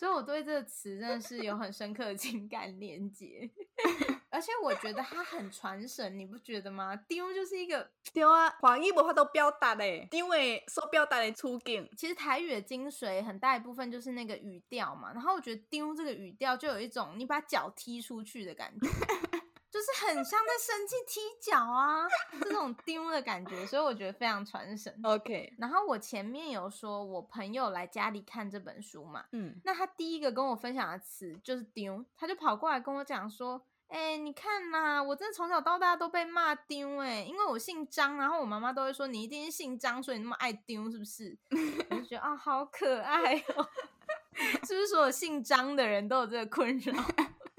[0.00, 3.50] 所以我对这个词真的是有很深刻的情感连接，
[4.30, 6.96] 而且我觉得它很传神，你不觉得吗？
[7.06, 11.86] 丢就是一个丢啊，华语无法都表达的，丢诶所表达的出境。
[11.98, 18.88] 其实台语的精髓很大一部分就是那个语调嘛，然后我觉得丢这个语调就有一种你把脚踢出去的感觉。
[19.70, 22.08] 就是很像在生气踢脚啊，
[22.42, 24.92] 这种丢的感觉，所以我觉得非常传神。
[25.04, 41.38] OK，然后我前面有说我朋友来家里看这本书嘛，嗯，那他第一个跟我分享的词就是丢，他就跑过来跟我讲说，哎、欸，你看呐，我真的从小到大都被骂丢，哎，因为我姓张，然后我妈妈都会说你一定是姓张，所以你那么爱丢，是不是？
[41.90, 43.68] 我就觉得啊，好可爱哦，
[44.66, 46.92] 是不是所有姓张的人都有这个困扰？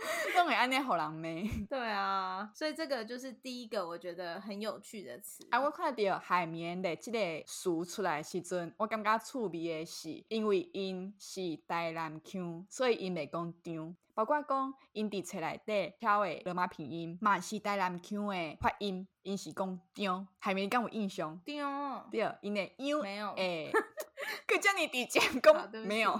[0.36, 1.44] 都会安尼好人咩？
[1.70, 5.46] 对啊，所以这个就是第一个我觉得很有趣的词。
[5.52, 13.94] 啊，我看到海绵的这个书出来的时阵，我感觉趣味的是，因为因是台南腔，所以因袂讲丢。
[14.14, 20.28] 包括讲因伫册内底挑的罗马拼音，嘛是台南腔的发音，因是讲丢。
[20.38, 21.40] 海绵你敢有印象？
[21.46, 21.66] 丢，
[22.12, 23.72] 对，因的 U 没有诶，
[24.46, 26.12] 可叫你直接讲没有，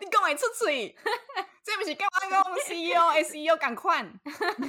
[0.00, 0.96] 你讲会出嘴。
[1.64, 4.04] 这不是跟我讲 CEO，CEO 赶快，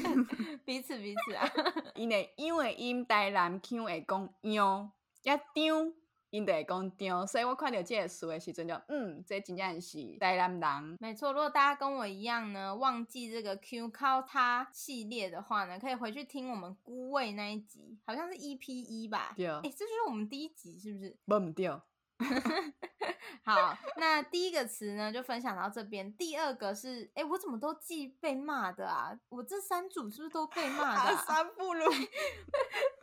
[0.63, 1.49] 彼此彼此啊。
[1.95, 4.89] 因为因为因台南腔会讲丢，
[5.23, 5.93] 一丢，
[6.29, 10.97] 因就会讲丢，所以我看到这个书的时阵就，嗯，这真正是台南人。
[10.99, 19.33] 没错，如果大家跟我一样呢，忘记这个 Q 靠它系列的话呢，可以回去听我们孤味那一集，好像是 EP 一吧？
[19.35, 21.17] 对，哎，这就是我们第一集，是不是？
[21.25, 21.71] 不唔对。
[23.45, 26.13] 好，那第一个词呢就分享到这边。
[26.15, 29.11] 第二个是，哎、欸，我怎么都记被骂的啊？
[29.29, 31.03] 我这三组是不是都被骂的、啊？
[31.09, 31.91] 阿萨布鲁。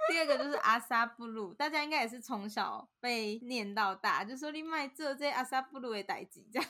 [0.08, 6.68] 第二个就是阿萨布鲁，大家应该也是从小被念到大，就说你卖这这阿萨布鲁的代志这样。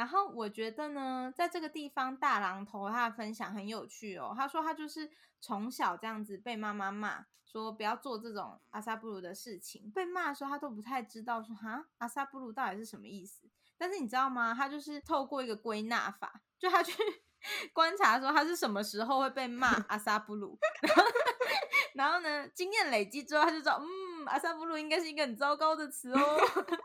[0.00, 4.32] 然后我觉得呢，在这个地方，大榔头他的分享很有趣哦。
[4.34, 5.10] 他说他就是
[5.42, 9.90] 从小这样子被妈妈骂，说不要做这种阿萨布鲁的事情。
[9.90, 13.50] 被骂的时候，他都不太知道说哈阿萨布鲁到底是什么意思。
[13.76, 14.54] 但是你知道吗？
[14.56, 16.94] 他就是透过一个归纳法，就他去
[17.74, 20.58] 观察说他是什么时候会被骂阿萨布鲁，
[21.92, 24.09] 然后呢，经验累积之后，他就知道嗯。
[24.26, 26.18] 阿萨布鲁应该是一个很糟糕的词哦，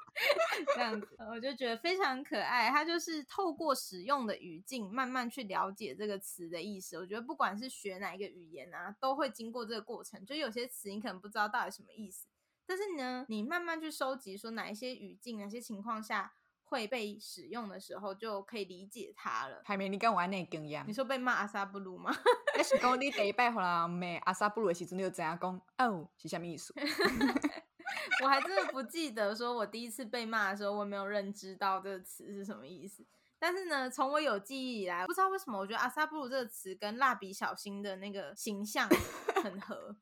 [0.75, 2.69] 这样子我就觉得非常可爱。
[2.69, 6.97] 它就是透过使用的语境，慢慢去了解这个词的意思。
[6.97, 10.25] 我觉得不管是学哪一个语言啊，都会经过这个过程。
[10.25, 12.27] 就有些词你可能不知道到底什么意思，
[12.65, 16.33] 但是呢，你慢慢去收集，说哪一些语境、哪些情况下。
[16.65, 19.61] 会被使用的时候，就可以理解它了。
[19.63, 20.83] 海绵，你跟我那经验？
[20.87, 22.11] 你说被骂阿萨布鲁吗？
[22.55, 26.73] 还是讲你第一摆互人 骂阿萨布鲁的时阵，你就知影讲哦是什么意思？
[28.23, 33.05] 我还真的不记得，说我第一次被骂的时候，我没有认知到这个词是什么意思。
[33.37, 38.89] 但是呢，从我有记忆以来，不知道为什么，我觉得阿萨布鲁这个词跟蜡笔小新的那个形象
[39.43, 39.95] 很合。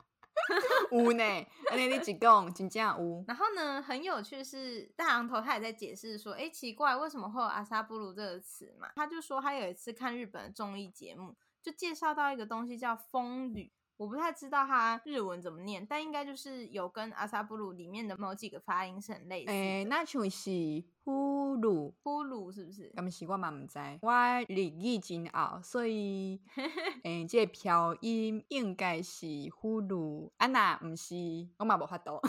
[0.91, 1.23] 有呢，
[1.69, 3.23] 安尼你只讲，真正有。
[3.27, 8.89] 然后呢，很有趣是大榔头他也在解释说，哎，奇怪，为什么会有阿萨布鲁这个词嘛？
[8.95, 13.71] 他就说他有一次看日本的综艺节目，就介绍到一个东西叫风吕。
[13.97, 19.51] 我不太知道它日文怎么念，但应该就是有跟阿萨布鲁里面的某几个发音是很类似。
[19.51, 22.91] 诶、欸，那就是呼噜，呼噜是不是？
[22.95, 24.11] 咁是我嘛唔知，我
[24.47, 26.41] 日语真好，所以
[27.03, 29.25] 诶、欸，这个飘音应该是
[29.55, 30.31] 呼噜。
[30.37, 31.15] 啊那唔是，
[31.59, 32.19] 我嘛无法度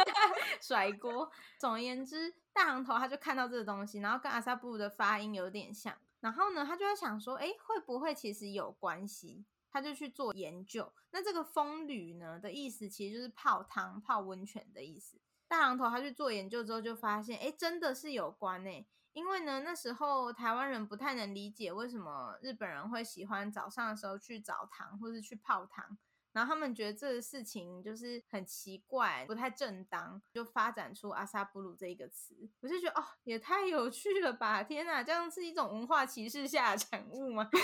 [0.60, 1.30] 甩锅。
[1.58, 9.44] 总而言之，大行头他就看到这个东西，然后跟阿萨布鲁的发音有点像，然后呢，他就在想说，诶、欸，会不会其实有关系？
[9.76, 15.20] 他就去做研究，那这个风吕呢的意思其实就是泡汤、泡温泉的意思。
[15.46, 25.98] 大榔头他去做研究之后就发现，哎，真的是有关诶，因为呢，那时候台湾人不太能理解为什么日本人会喜欢早上的时候去澡堂或是去泡汤，
[26.32, 32.48] 然后他们觉得这个事情就是很奇怪，不太正当，就发展出阿萨布鲁这一个词。
[32.62, 34.62] 我就觉得哦，也太有趣了吧！
[34.62, 37.50] 天哪，这样是一种文化歧视下的产物吗？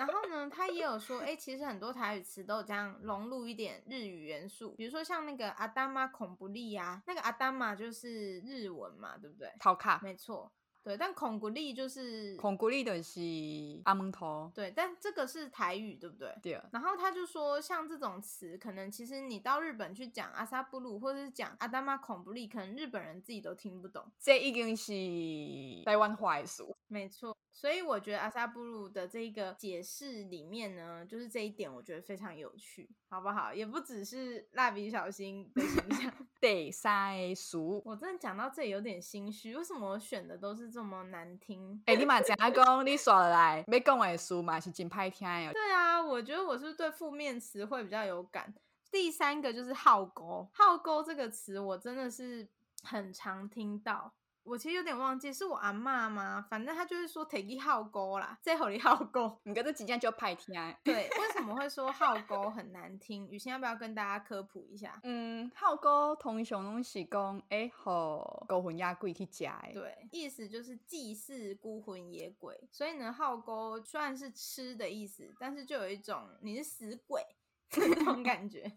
[0.00, 9.52] 然后呢，他也有说，哎，其实很多台语词都有这样融入一点日语元素，比如说像那个阿达玛恐不利呀，那个阿达玛就是日文嘛，对不对？
[9.58, 10.50] 逃卡，没错。
[10.82, 13.20] 对，但孔古力就是孔古力的是
[13.84, 14.50] 阿蒙头。
[14.54, 16.34] 对，但这个是台语，对不对？
[16.42, 16.60] 对。
[16.72, 24.04] 然后他就说，像这种词，可能其实你到日本去讲阿萨布鲁，或者是讲阿达玛孔布利，可能日本人自己都听不懂。
[24.18, 24.92] 这已经是
[25.84, 26.64] 台湾话的词。
[26.88, 27.36] 没错。
[27.52, 33.52] 所以我觉得阿萨布鲁的这个解释里面呢，就是这一点，我觉得非常有趣，好不好？
[33.52, 36.12] 也不只是蜡笔小新的形象。
[36.40, 41.82] 第三个词，我真的讲到这里有点心虚，为什么我选的都是这么难听？
[41.84, 45.52] 哎、欸，你嘛讲阿公，你耍来没讲的词嘛是真歹听哟。
[45.52, 48.54] 对啊，我觉得我是对负面词汇比较有感？
[48.90, 52.48] 第三个就是好勾，好勾这个词我真的是
[52.82, 54.12] 很常听到。
[54.42, 56.44] 我其实有点忘记是我阿妈吗？
[56.48, 60.54] 反正她就是说提起好沟啦，最后的好沟，你跟这几件就派听。
[60.82, 63.28] 对，为什么会说好沟很难听？
[63.30, 64.98] 雨欣要不要跟大家科普一下？
[65.04, 69.70] 嗯，好沟通常拢是讲哎，吼，勾魂野鬼去食的。
[69.72, 72.58] 对，意思就是祭祀孤魂野鬼。
[72.72, 77.22] 所以呢，好沟虽然是吃的意思，但是就有一种你是死鬼
[77.68, 78.72] 这种感觉。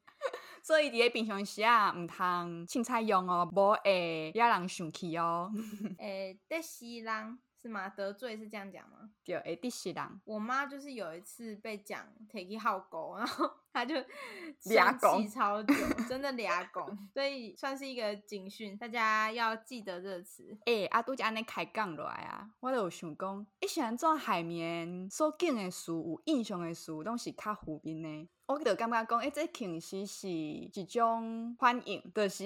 [0.63, 5.51] 所以伫咧平常时啊，唔通凊彩用哦，无会惹人生气哦。
[5.99, 7.87] 诶，得是人是吗？
[7.87, 9.09] 得罪是这样讲吗？
[9.23, 10.21] 对，会得死人。
[10.25, 13.95] 我妈就是有一次被讲提起好狗，然后她就
[14.59, 15.73] 生气超久，
[16.09, 20.57] 真的俩公， 所以算是一个警讯，大家要记得这个词。
[20.65, 28.29] 诶，阿杜家安尼开讲落来啊，我都有想讲，一些人做海绵所见的事，有印象的事，都是较负面的。
[28.45, 32.43] 我就感觉讲，哎、欸，这其实是一种反应，就是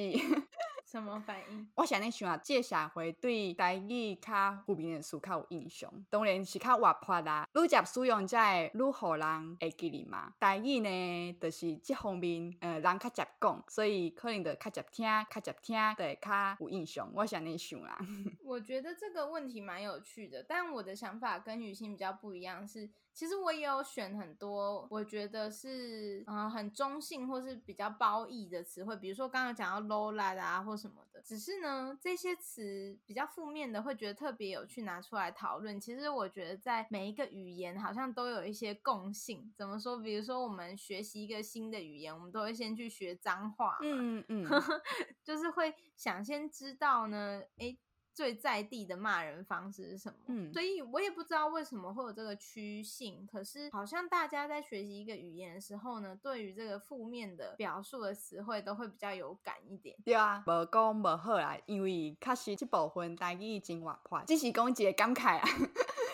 [0.97, 1.67] 什么反应？
[1.75, 7.47] 我想你想啊，这社会对台语较负面的事较有印象，当然是较活泼啦。
[7.53, 10.33] 愈接使用才会愈互人会记哩嘛。
[10.39, 17.07] 台语呢，就是这方面，呃，人较接讲，所以可能就较接听，较接听，对，较有印象。
[17.13, 17.99] 我想你想啦。
[18.43, 22.89] 我觉得这个问题蛮有趣的，但我的想法跟雨欣比较不一样是。
[23.17, 31.19] 其实我也有选很多，我觉得是嗯、呃、很中性或是比较褒义的词汇，比如说刚刚讲到 low 啦啊或什么的。
[31.23, 35.81] 只是呢，这些词比较负面的，会觉得特别有趣拿出来讨论。
[35.81, 39.51] 其实我觉得在每一个语言好像都有一些共性。
[39.57, 39.97] 怎么说？
[39.97, 44.45] 比如说我们学习一个新的语言，我们都会先去学脏话嘛，嗯嗯，
[45.23, 47.75] 就是会想先知道呢，诶
[48.17, 50.17] 最在地的骂人方式是什么？
[50.25, 53.27] 嗯，所以我也不知道为什么会有这个趋性。
[53.31, 59.95] 可是好像大家在学习一个语言的时候呢，对于这个负面的表述的词汇都会比较有感一点。
[60.03, 65.47] 对啊，无讲无好啦，因为确实这部分大家已经活泼，只是讲一个感慨啊。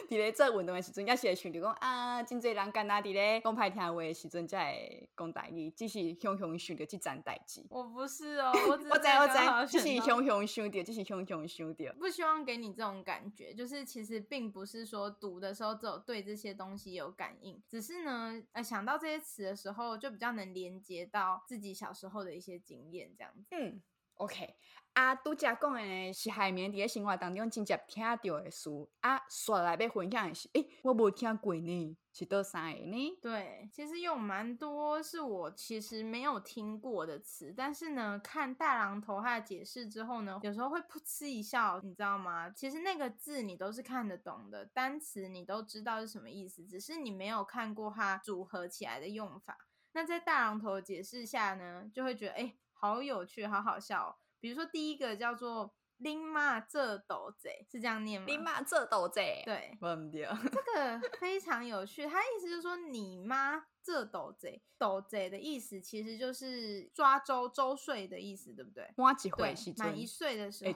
[0.08, 7.66] 伫咧做运动的时阵，也是会想着讲啊，真侪人干哪伫咧讲歹听话的时阵，才会讲台语，只是雄雄想着这件代志。
[7.70, 11.94] 我不是哦， 我只我知我知，只是雄雄想着，只是雄雄想着。
[12.00, 23.48] 不希望给你这种感觉，就是其实并不是说读的时候只有对这些东西有感应，只是呢，呃，想到这些词的时候，就比较能连接到自己小时候的一些经验，这样子。
[23.52, 23.82] 嗯
[24.16, 24.56] ，OK。
[24.94, 28.70] 啊，拄则讲的是海绵伫咧生活当中真正听到的词
[29.02, 33.18] 啊，说来要分享的是，诶、欸，我无听过呢，是倒三个呢？
[33.20, 42.52] 对，其实有蛮多是我其实没有听过的词，但是呢，看大榔头他的解释之后呢，有时候会噗嗤一笑，你知道吗？
[42.52, 49.58] 其实那个字你都是看得懂的，单词你都知道是什么意思，只是你没有看过它组合起来的用法。
[49.94, 54.20] 那在大榔头的解释下呢，就会觉得诶、好有趣，好好笑。
[54.44, 58.28] 比如说，第一个叫做“恁妈这斗贼”，是这样念吗？
[58.28, 60.38] 恁妈这斗贼，对，忘掉。
[60.44, 68.86] 这个非常有趣，他意思就是说，你妈这斗贼，斗贼的意思其实就是抓周周岁的意思，对不对？
[68.98, 70.74] 满几岁是满一岁的时候，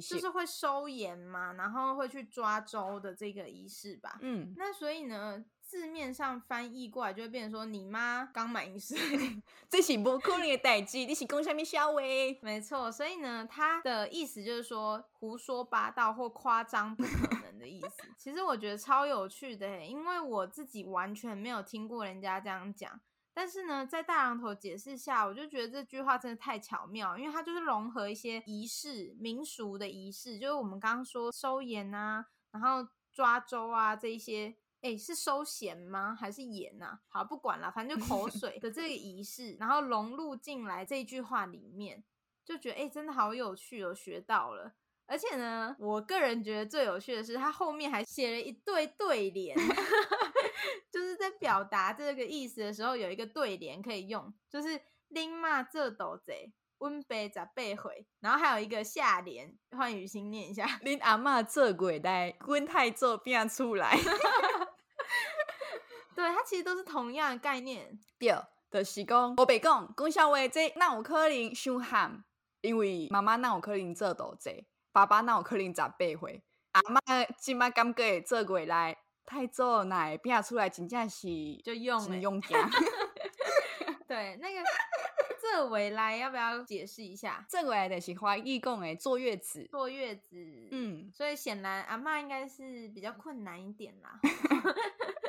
[0.00, 4.18] 就是会收盐嘛，然后会去抓周的这个仪式吧。
[4.22, 5.44] 嗯，那所以呢？
[5.72, 8.98] 字面上翻译过来就会变成说，你妈刚满一岁，
[9.70, 11.98] 这是不可能的代志，你是讲什么笑话？
[12.42, 18.02] 没错，所以呢，他的意思就是说胡说八道或夸张不可能的意思。
[18.18, 23.00] 其实我觉得超有趣的，因为我自己完全没有听过人家这样讲。
[23.32, 36.14] 但是呢，在大榔头解释下，我就觉得这句话真的太巧妙，因为它就是融合一些仪式、民俗的仪式，就是我们刚刚说收盐啊，然后抓周啊这一些，哎，是收涎吗？
[36.14, 37.00] 还是盐啊？
[37.08, 42.04] 好，不管了，反正就口 水的这个仪式，然后融入进来这一句话里面，
[42.44, 44.74] 就觉得哎，真的好有趣哦，学到了。
[45.06, 49.56] 而且呢，我个人觉得最有趣的是，他后面还写了一对对联。
[50.90, 63.96] 就是在表达这个意思的时候，有一个对联可以用，就是“拎骂这斗贼，温杯十八回”，然后还有一个下联，换雨欣念一下：“拎阿妈这鬼来，温太做变出来。”
[66.14, 67.98] 对，它其实都是同样的概念。
[68.18, 68.34] 对，
[68.70, 72.24] 就是讲，我白讲，讲笑话这那有可能伤喊？
[72.60, 76.42] 因为妈妈那有可能做多济，爸爸那有可能十八回，
[76.72, 77.00] 阿妈
[77.38, 78.98] 今麦感觉做过来。
[79.24, 81.28] 太做奶变出来，真正是
[81.64, 82.40] 就用了用
[84.08, 84.60] 对，那个
[85.40, 87.46] 这尾来要不要解释一下？
[87.48, 90.68] 这尾来的是华语讲的坐月子，坐月子。
[90.72, 94.18] 嗯，所以显然阿妈应该是比较困难一点啦。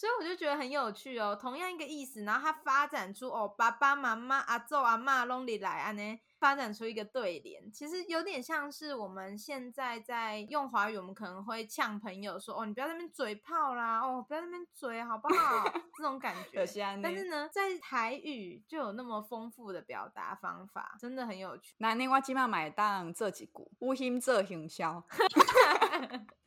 [0.00, 6.18] 所以我就觉得很有趣哦，同样一个意思，然后它发展出哦，爸爸妈妈、阿祖阿嬷拢里来安呢。
[6.38, 15.64] 发展出一个对联，其实有点像是我们现在在用华语，我们可能会呛朋友说：“哦，你不要在那边嘴炮啦，哦，不要在那边嘴，好不好？
[15.98, 16.64] ”这种感觉。
[17.02, 21.74] 但是呢，在台语就有那么丰富的表达方法，真的很有趣。
[21.76, 25.04] 那你我今晚买当这几股乌心这行销，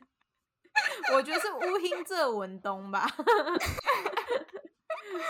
[1.13, 3.07] 我觉得是乌心这文东吧。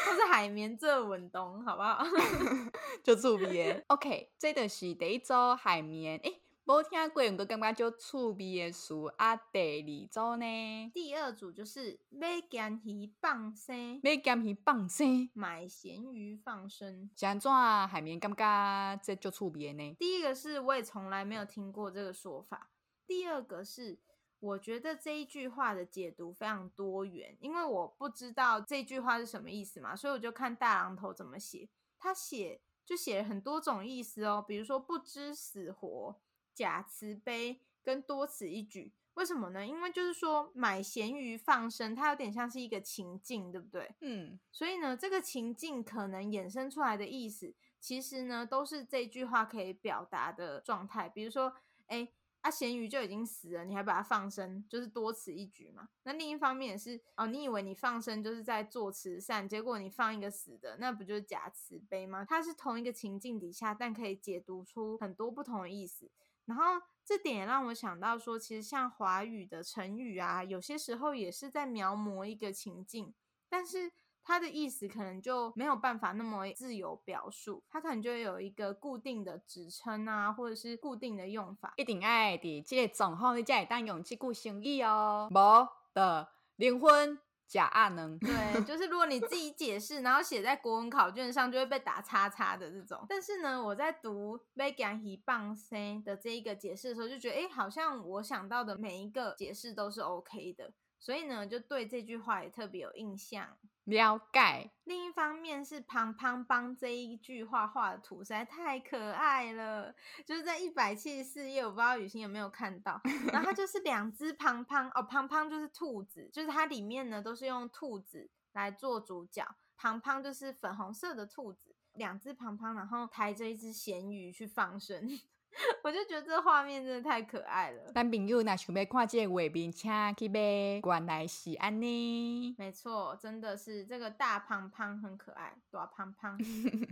[0.05, 2.05] 他是海绵这文东，好不好？
[3.03, 3.83] 就趣味。
[3.87, 6.17] OK，这就是第一组海绵。
[6.19, 9.35] 诶，没听过，我感觉就趣味的书啊。
[9.35, 10.91] 第二组呢？
[10.93, 17.09] 第二组就是买咸鱼放生，买咸鱼放生，买咸鱼放生。
[17.15, 19.95] 像怎海绵感觉这就趣味呢？
[19.99, 22.69] 第一个是我也从来没有听过这个说法。
[23.05, 23.99] 第二个是。
[24.43, 31.69] 我觉得这一句话的解读非常多元，因为我不知道这句话是什么意思嘛，所以我就看大榔头怎么写。
[31.97, 36.19] 他写就写了很多种意思哦，比如说不知死活、
[36.53, 38.91] 假慈悲跟多此一举。
[39.13, 39.65] 为什么呢？
[39.65, 43.95] 因为就是说买咸鱼放生，它有点像是一个情境，对不对？
[44.01, 51.07] 嗯，所以呢，这个情境可能衍生出来的意思，其实呢都是这句话可以表达的状态。
[51.07, 51.55] 比如说，
[51.87, 52.09] 哎。
[52.43, 55.87] 啊，咸鱼就已经死了，你还把它放生，就是多此一举嘛。
[56.03, 62.25] 那另一方面也是哦，你以为你放生就是在做慈善，结果你放一个死的，那不就是假慈悲吗？
[62.25, 66.11] 它是同一个情境底下，但可以解读出很多不同的意思。
[66.45, 73.13] 然后这点也让我想到说，其实像华语的成语啊，有些时候也是在描摹一个情境，
[73.47, 73.93] 但是。
[74.23, 81.73] 它的意思可能就没有办法那么自由表述，他可能就有一个固定的职称啊，或者是固定的用法。
[81.77, 85.27] 一定爱的这个状况，你才会当用这句成语哦。
[85.29, 88.31] 无的灵魂假阿能，对，
[88.65, 93.05] 就是如果你自己解释，然后写在国文考卷上，就会被打叉叉的这种。
[93.07, 100.71] 但是呢，我在读“买咸鱼放生”的这一个解释的时候，就觉得，哎，好像我想到的每一个解释都是 OK 的，
[101.03, 103.45] 所以呢，就对这句话也特别有印象。
[103.83, 104.71] 了解。
[104.85, 109.93] 另一方面是胖胖帮这一句话画的图实在太可爱了，
[110.25, 113.01] 就是在一百七十四页，我不知道雨欣有没有看到。
[113.33, 119.45] 然后它就是两只胖胖哦，胖胖就是兔子，就是它里面呢都是用兔子来做主角，
[119.75, 125.19] 胖胖就是粉红色的兔子，两只胖胖，然后抬着一只咸鱼去放生。
[125.83, 127.91] 我就觉得这画面真的太可爱了。
[127.93, 130.81] 但朋友那想要看这个画面，请去买。
[130.83, 136.37] 原来是安妮，没错，真的是这个大胖胖很可爱，大胖胖。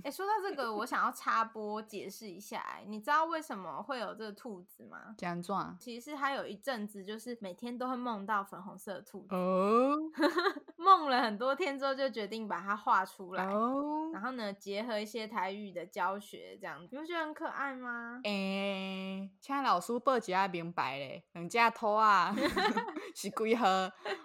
[0.03, 2.59] 哎、欸，说到这个，我想要插播解释一下。
[2.59, 5.15] 哎，你知道为什么会有这个兔子吗？
[5.17, 5.75] 这样撞。
[5.79, 9.35] 其实他有一阵子就是每天都会梦到粉红色的兔子。
[9.35, 9.97] 哦。
[10.77, 13.45] 梦了很多天之后，就决定把它画出来。
[13.45, 14.09] 哦。
[14.13, 18.19] 然后呢，结合一些台语的教学，这样子，你不觉得很可爱吗？
[18.23, 22.35] 欸诶、欸，请老师报一下明白咧，两只兔啊，
[23.15, 23.67] 是几号？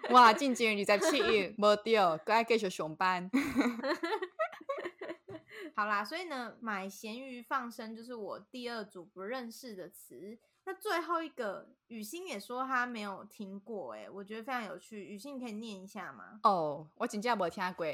[0.09, 3.29] 哇，进前二十七日，无对，该继续上班。
[5.75, 10.37] 好啦，所以呢，买咸鱼放生就是我第二组不认识的词。
[10.65, 15.05] 那最后一个，雨欣也说他没有听过，诶，我觉得非常有趣。
[15.05, 16.39] 雨欣，你可以念一下吗？
[16.43, 17.85] 哦，我真正无听过。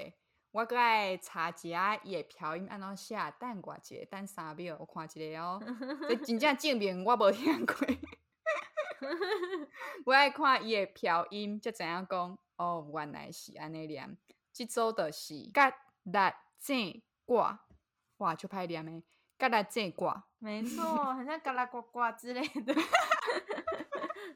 [0.53, 5.59] 我阁爱查一下伊的标音安怎写，等我一下，等三秒，我看一下哦。
[6.07, 7.75] 这真正证明我无听过。
[10.05, 14.15] 我爱看伊的标音，才知影讲哦，原来是安尼念。
[14.53, 16.19] 这组就是甲力
[16.59, 17.65] 正挂，
[18.17, 19.01] 哇，就拍点没？
[19.39, 22.75] 嘎啦正挂，没错，很像嘎啦呱呱之类的。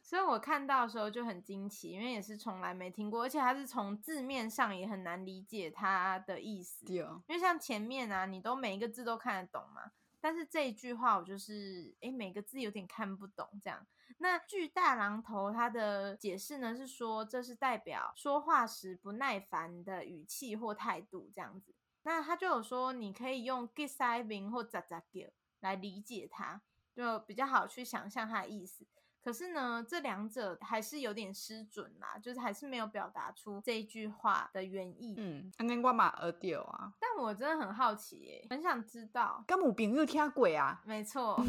[0.01, 6.85] 所以我看到的时候就很惊奇，因为也是从来没听过，而且它是从字面上也很难理解它的意思。
[6.85, 13.85] 对哦，因为像前面啊，你都每一个字都看得懂嘛，但是这一句话我就是诶，每个字有点看不懂这样。
[14.19, 21.75] 那巨大榔头它的解释呢是说，这是代表说话时不耐烦的语气或态度这样子。
[22.03, 25.29] 那他就有说，你可以用 get s i v i n g 或咋咋叫
[25.59, 26.61] 来理解它，
[26.93, 28.87] 就比较好去想象它的意思。
[29.23, 35.15] 可是呢，这两者还是有点失准啦，就是还是没有表达出这一句话的原意。
[35.17, 36.93] 嗯，安尼我嘛学到啊。
[36.99, 39.43] 但我真的很好奇耶，很想知道。
[39.45, 40.81] 敢有朋友听过啊？
[40.85, 41.43] 没错。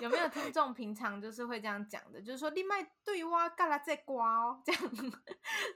[0.00, 2.20] 有没有听众平常就是会这样讲的？
[2.20, 4.82] 就是说另外对哇嘎啦这瓜哦，这样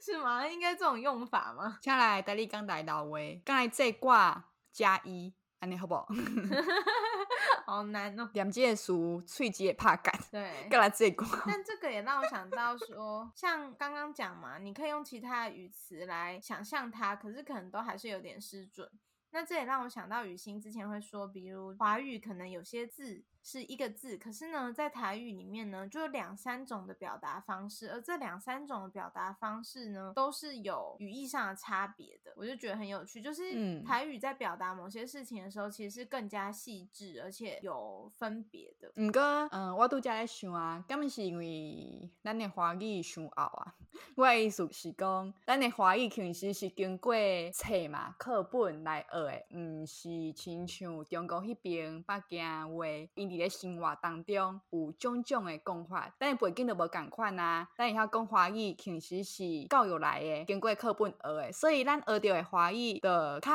[0.01, 0.45] 是吗？
[0.49, 1.79] 应该这种用法吗？
[1.83, 6.07] 下来台语讲台老话，刚来这挂加一，安尼好不好？
[7.67, 10.15] 好难哦，两只书，喙子也怕干。
[10.31, 11.27] 对，干来这个。
[11.47, 18.89] 但这个也让我想到说，像刚刚讲嘛，你可以用其他的语词来想象它，可是可能都还是有点失准。
[19.31, 23.25] 那这也让我想到雨欣之前会说，比如华语可能有些字。
[23.49, 32.33] 是一个字，可是呢，在台语里面呢，就有两三种的表达方式，而这两三种的表达方式呢，都是有语义上的差别的。
[32.35, 38.91] 我就觉得很有趣，就是台语在表达某些事情的时候，其实是更加细致，而且有分别的。
[38.97, 39.21] 不过，
[39.53, 43.77] 嗯，我都在想啊，根本是因为咱的华语伤拗啊。
[44.17, 47.15] 我的意思是讲，咱的华语其实是经过
[47.53, 52.97] 册嘛课本来学的，唔是亲像中国那边北京话。
[53.39, 57.69] 在生活当中有种种诶讲法，但是背景都无共款啊。
[57.77, 63.51] 咱以后讲华语其实是教育来诶，经过课本学诶，所以咱学着诶华语的较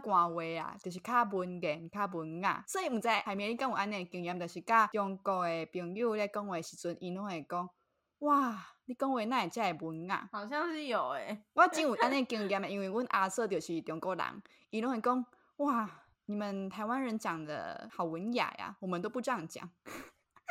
[0.00, 2.64] 官话啊，就是较文言、较文雅。
[2.66, 7.68] 所以毋知海绵你敢有安尼经验，就是甲中国诶朋友咧讲话时阵，伊拢会讲：
[8.20, 10.28] 哇，你讲话那会遮会文啊？
[10.32, 14.24] 好像是有诶、欸，我真有安尼经验诶，因为阮阿嫂就是中国人，
[14.70, 15.24] 伊拢会讲：
[15.56, 15.90] 哇。
[16.26, 19.68] 你们台湾人讲的好文雅呀，我们都不这样讲。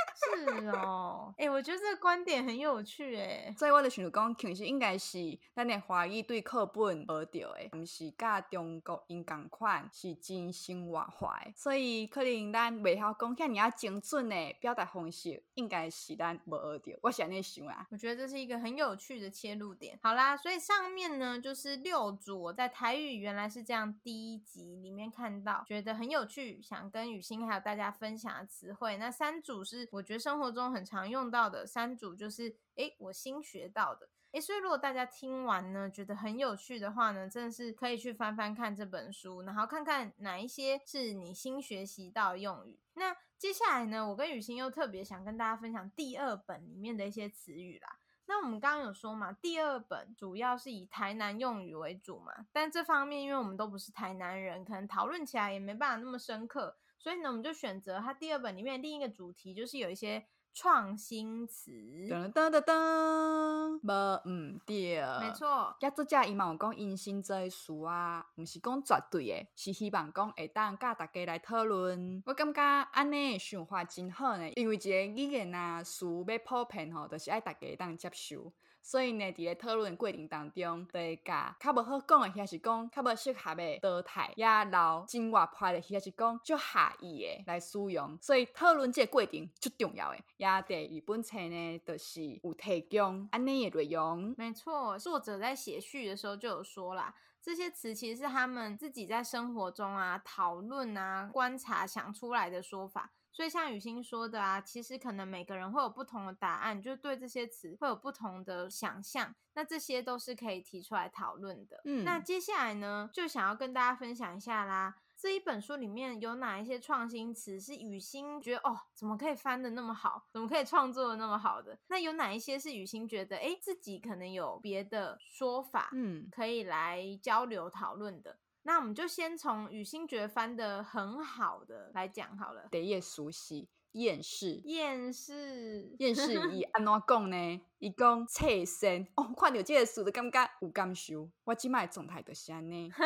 [0.15, 3.53] 是哦，哎、欸，我觉得这个观点很有趣，哎。
[3.57, 11.41] 所以我的想讲，其实应该是咱的华语对课本学到的，不是甲中国因共款，是真生活化。
[11.55, 16.99] 所以可能咱未晓讲遐尔啊精准的表达方式，应该是咱无学到。
[17.01, 17.87] 我是安尼想啊。
[17.91, 19.99] 我觉得这是一个很有趣的切入点。
[20.01, 28.97] 好啦，所以上面呢就是六组我在台语原来是这样第一集里面看到，觉得很有趣，想跟雨欣还有大家分享的词汇。
[28.97, 30.23] 那三组是我觉得。
[30.23, 42.79] 生活中很常用到的三组，就是诶，我新学到的诶，所以如果大家听完呢，觉得很有趣的话呢，真的是可以去翻翻看这本书，然后看看哪一些是你新学习到的用语。
[42.93, 47.99] 那接下来呢，我跟雨欣又特别想跟大家分享第二本里面的一些词语啦。
[48.25, 56.77] 那我们刚刚有说嘛，第二本主要是以台南用语为主嘛，但这方面因为我们都不是台南人，可能讨论起来也没办法那么深刻。
[57.03, 61.69] 所以呢，我们就选择它第二本里面另一个主题，就是有一些创新词。
[62.09, 65.75] 噔噔噔噔，无嗯对，没错。
[65.81, 72.23] 要作者伊嘛有讲，因新做的书啊，毋是讲绝对诶，是希望讲会当甲大家来讨论。
[72.25, 78.49] 我感觉安尼想法真好呢，因为一个语言啊，书要普遍吼，就是爱大家当接受。
[78.85, 88.17] 所以呢，伫个讨论过程当中，就会甲较无好讲的，或是讲较无适合的倒台，也留真活泼的，或是讲较合意的来使用。
[88.21, 90.17] 所以讨论这个过程最重要的。
[90.35, 94.35] 也第二本册呢，就是有提供安尼的内容。
[94.37, 103.11] 没错，作者在写序的时候就有说啦，这些词其实是他们自己在生活中啊讨论啊观察想出来的说法。
[103.33, 111.81] 所以像雨欣说的啊，其实可能每个人会有不同的答案，就对这些词会有不同的想象，那这些都是可以提出来讨论的。
[111.85, 121.79] 嗯，那接下来呢，就想要跟大家分享一下啦，这一本书里面有哪一些创新词是雨欣觉得哦，怎么可以翻的那么好，怎么可以创作的那么好的？
[121.87, 128.37] 那有哪一些是雨欣觉得哎，自己可能有别的说法，嗯，可以来交流讨论的？
[128.63, 132.67] 那我们就先从雨欣觉得翻得很好的来讲好了。
[132.71, 137.61] 第一个熟悉厌世，厌世，厌世 伊安怎讲呢？
[137.79, 141.29] 伊讲切身哦，看到这个书就感觉有感受。
[141.43, 142.91] 我即摆状态就是安尼。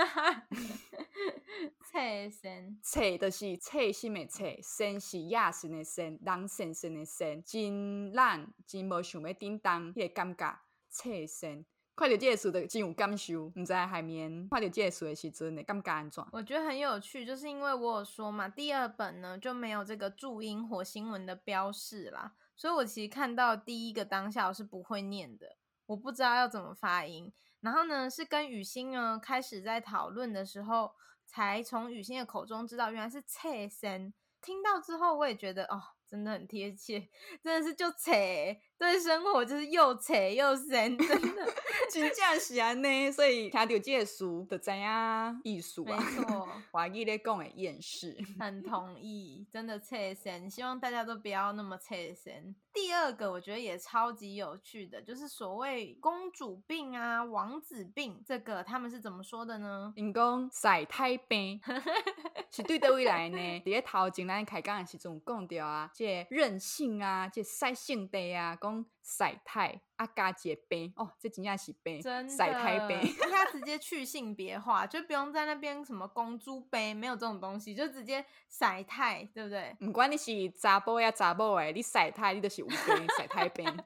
[1.91, 11.65] 切身，切就是切心的切，身是亚身的身，人身身的身，真懒，真无想要叮当，迄个感觉切身。
[11.97, 16.23] 看到这个词的真有感受，你在海绵看到这个词的时阵的感觉安怎？
[16.31, 27.33] 我觉得很有趣，就是因为我有说嘛，第二本呢就没有这个注音或新闻的标示啦，所以我其实看到第一个当下我是不会念的，我不知道要怎么发音。
[27.61, 30.93] 然后呢，是跟雨欣呢开始在讨论的时候，
[31.25, 34.13] 才从雨欣的口中知道原来是切声。
[34.39, 35.81] 听到之后，我也觉得哦。
[36.09, 37.09] 真的很贴切，
[37.43, 38.13] 真的是就扯，
[38.77, 41.53] 对生活就是又扯又深， 真的，
[41.91, 43.11] 真正是安呢。
[43.11, 52.55] 所以听到这个书就知影艺术啊，没错， 华语咧讲的厌世，很同意，真的切身，希望大家都不要那么切身。
[52.71, 59.91] 第二个我觉得也超级有趣的，就是所谓公主病啊、王子病，这个他们是怎么说的呢？
[59.95, 61.59] 因讲晒太病，
[62.51, 63.37] 是对的未来呢？
[63.61, 65.89] 伫咧头前咱开讲的时阵讲到啊。
[65.95, 73.01] 这任性啊，这晒性地啊，讲晒太啊加一个病哦，这真正是病，晒太杯。
[73.31, 79.75] 他直接去性别化，就不用在那边什么公主杯，没有这种东西，就直接晒太，对不对？
[79.79, 82.77] 不管你是查甫呀查某诶，你晒太你都是有病，
[83.17, 83.65] 晒太病。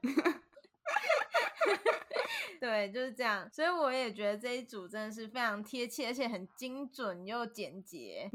[2.60, 8.30] 对，就是这样，所以我也觉得这一组真的是非常贴切，而且很精准又简洁。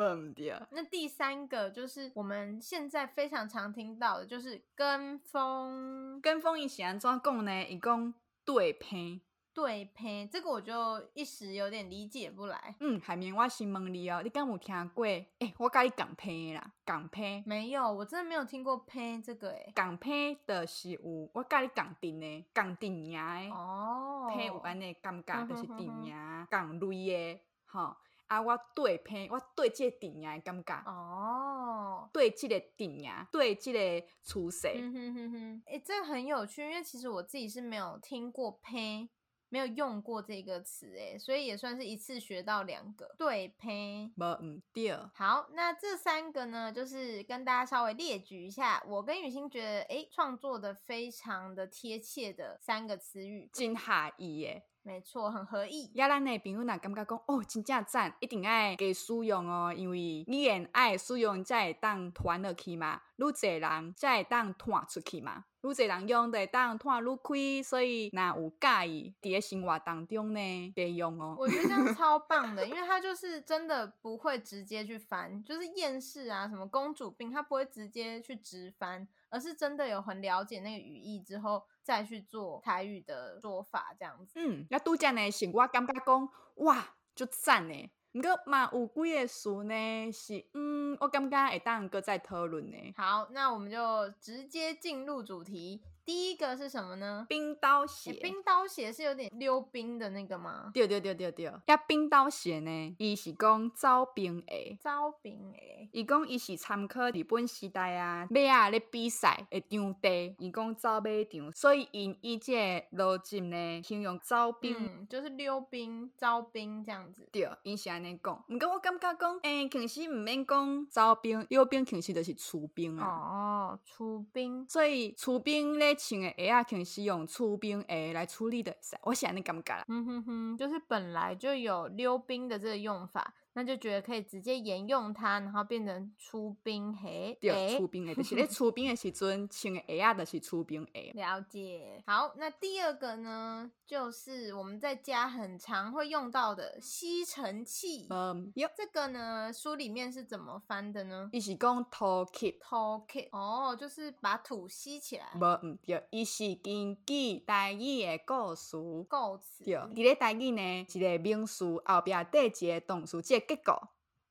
[0.70, 6.20] 那第三个就是我们现在非常常听到的，就是跟风。
[6.20, 7.64] 跟风伊是安怎讲呢？
[7.68, 8.12] 一共
[8.44, 9.20] 对偏。
[9.57, 12.74] 对配，这个我就一时有点理解不来。
[12.78, 15.07] 嗯，海绵，我先问你哦，你敢有听过？
[15.07, 19.72] 哎、欸，我跟你讲配啦，讲配没有，我真的没有听过配这个诶。
[19.74, 21.00] 讲配的是有，
[21.32, 27.96] 我跟你讲定的，讲定呀哦，配有安尼感觉就是定呀，讲类的，哈
[28.26, 34.68] 啊，我对配，我对这个定呀感觉哦，对这个定呀，对这个趋势。
[34.74, 39.09] 嗯哼哼哼，哎、欸，这个很有趣，因为其实我自己是没有听过配。
[39.49, 44.11] 没有用过这个词诶，所以也算是一次学到两个对配。
[44.40, 45.11] 嗯，第二。
[45.14, 54.64] 好，那这三个呢，就是跟大家稍微列举一下，我跟雨欣觉得诶，创作的非常的贴切的三个词语，金哈伊耶。
[54.87, 55.91] 没错，很合意。
[55.95, 65.45] 呀，咱的朋友呐，感觉讲哦，真正赞，一定爱给使用哦，因为你也爱使用才会当传落去嘛，愈侪人才会当传出去嘛。
[65.62, 71.34] 愈侪人用会当拖愈开，所以那有介意伫生活当中呢，别用哦。
[71.37, 84.32] 我觉得这样 超棒的，因为他就是真的不会直接去翻，就是厌世啊，什么公主病，他不会直接去直翻，而是真的有很了解那个语义之后再去做台语的说法，这样子。
[84.36, 87.90] 嗯，那拄则呢，是我感觉讲哇，就赞呢。
[88.12, 92.94] 毋过嘛有几个词呢，是嗯，我感觉会当搁再讨论呢。
[92.96, 95.82] 好，那我们就直接进入主题。
[96.07, 97.26] 第一个是什么呢？
[97.28, 98.12] 冰刀鞋。
[98.12, 100.70] 欸、冰刀鞋是有点溜冰的那个吗？
[100.72, 101.46] 对对对对对。
[101.46, 102.94] 呀，冰刀鞋呢？
[102.96, 104.78] 伊是讲走冰鞋。
[104.80, 105.88] 招兵鞋。
[105.90, 110.36] 伊讲伊是参考日本时代啊，马啊咧比赛诶场地。
[110.38, 117.28] 伊讲走马场，所以因以这逻辑呢，形容走冰、嗯，就是溜冰、招兵这样子。
[117.32, 118.44] 对，伊是安尼讲。
[118.48, 123.09] 毋过我感觉讲，诶、欸，其实毋免讲招兵，溜冰其实就是出兵啊。
[123.09, 124.64] 哦，出兵。
[124.68, 125.95] 所以出兵咧。
[125.97, 129.84] 穿的鞋啊，肯定是用粗冰鞋来处理的，我想你感觉啦。
[129.88, 133.34] 嗯哼哼，就是本来就有溜冰的这个用法。
[133.57, 137.34] 那就觉得可以直接沿用它，然后变成出冰鞋。
[137.40, 141.11] 对，出冰鞋就是咧出冰的时阵穿的鞋啊，就是出冰鞋。
[141.14, 142.02] 了解。
[142.07, 148.07] 好，那第二个呢，就是我们在家很常会用到的吸尘器。
[148.11, 151.30] 嗯，有这个呢，书里面是怎么翻的呢？
[151.32, 153.26] 伊是讲土吸，土吸。
[153.32, 155.30] 哦，就是把土吸起来。
[155.34, 158.76] 无，嗯，对，伊是根据台语的构词。
[159.09, 159.64] 构词。
[159.64, 163.80] 对，伫咧台语呢，一个名词后边带一个动词，即结构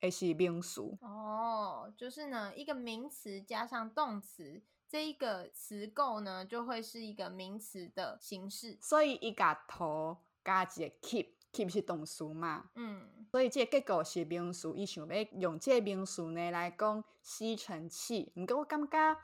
[0.00, 8.78] 也是名词哦，就是呢，一个名词加上动词，这一个词构呢，就会是一个名词的形式。
[8.80, 12.70] 所以一个头加一个 keep，keep 是动词嘛？
[12.74, 18.32] 嗯，所以这个结构是名词，伊想要用这个名词呢来讲吸尘器。
[18.36, 19.18] 毋过我感觉，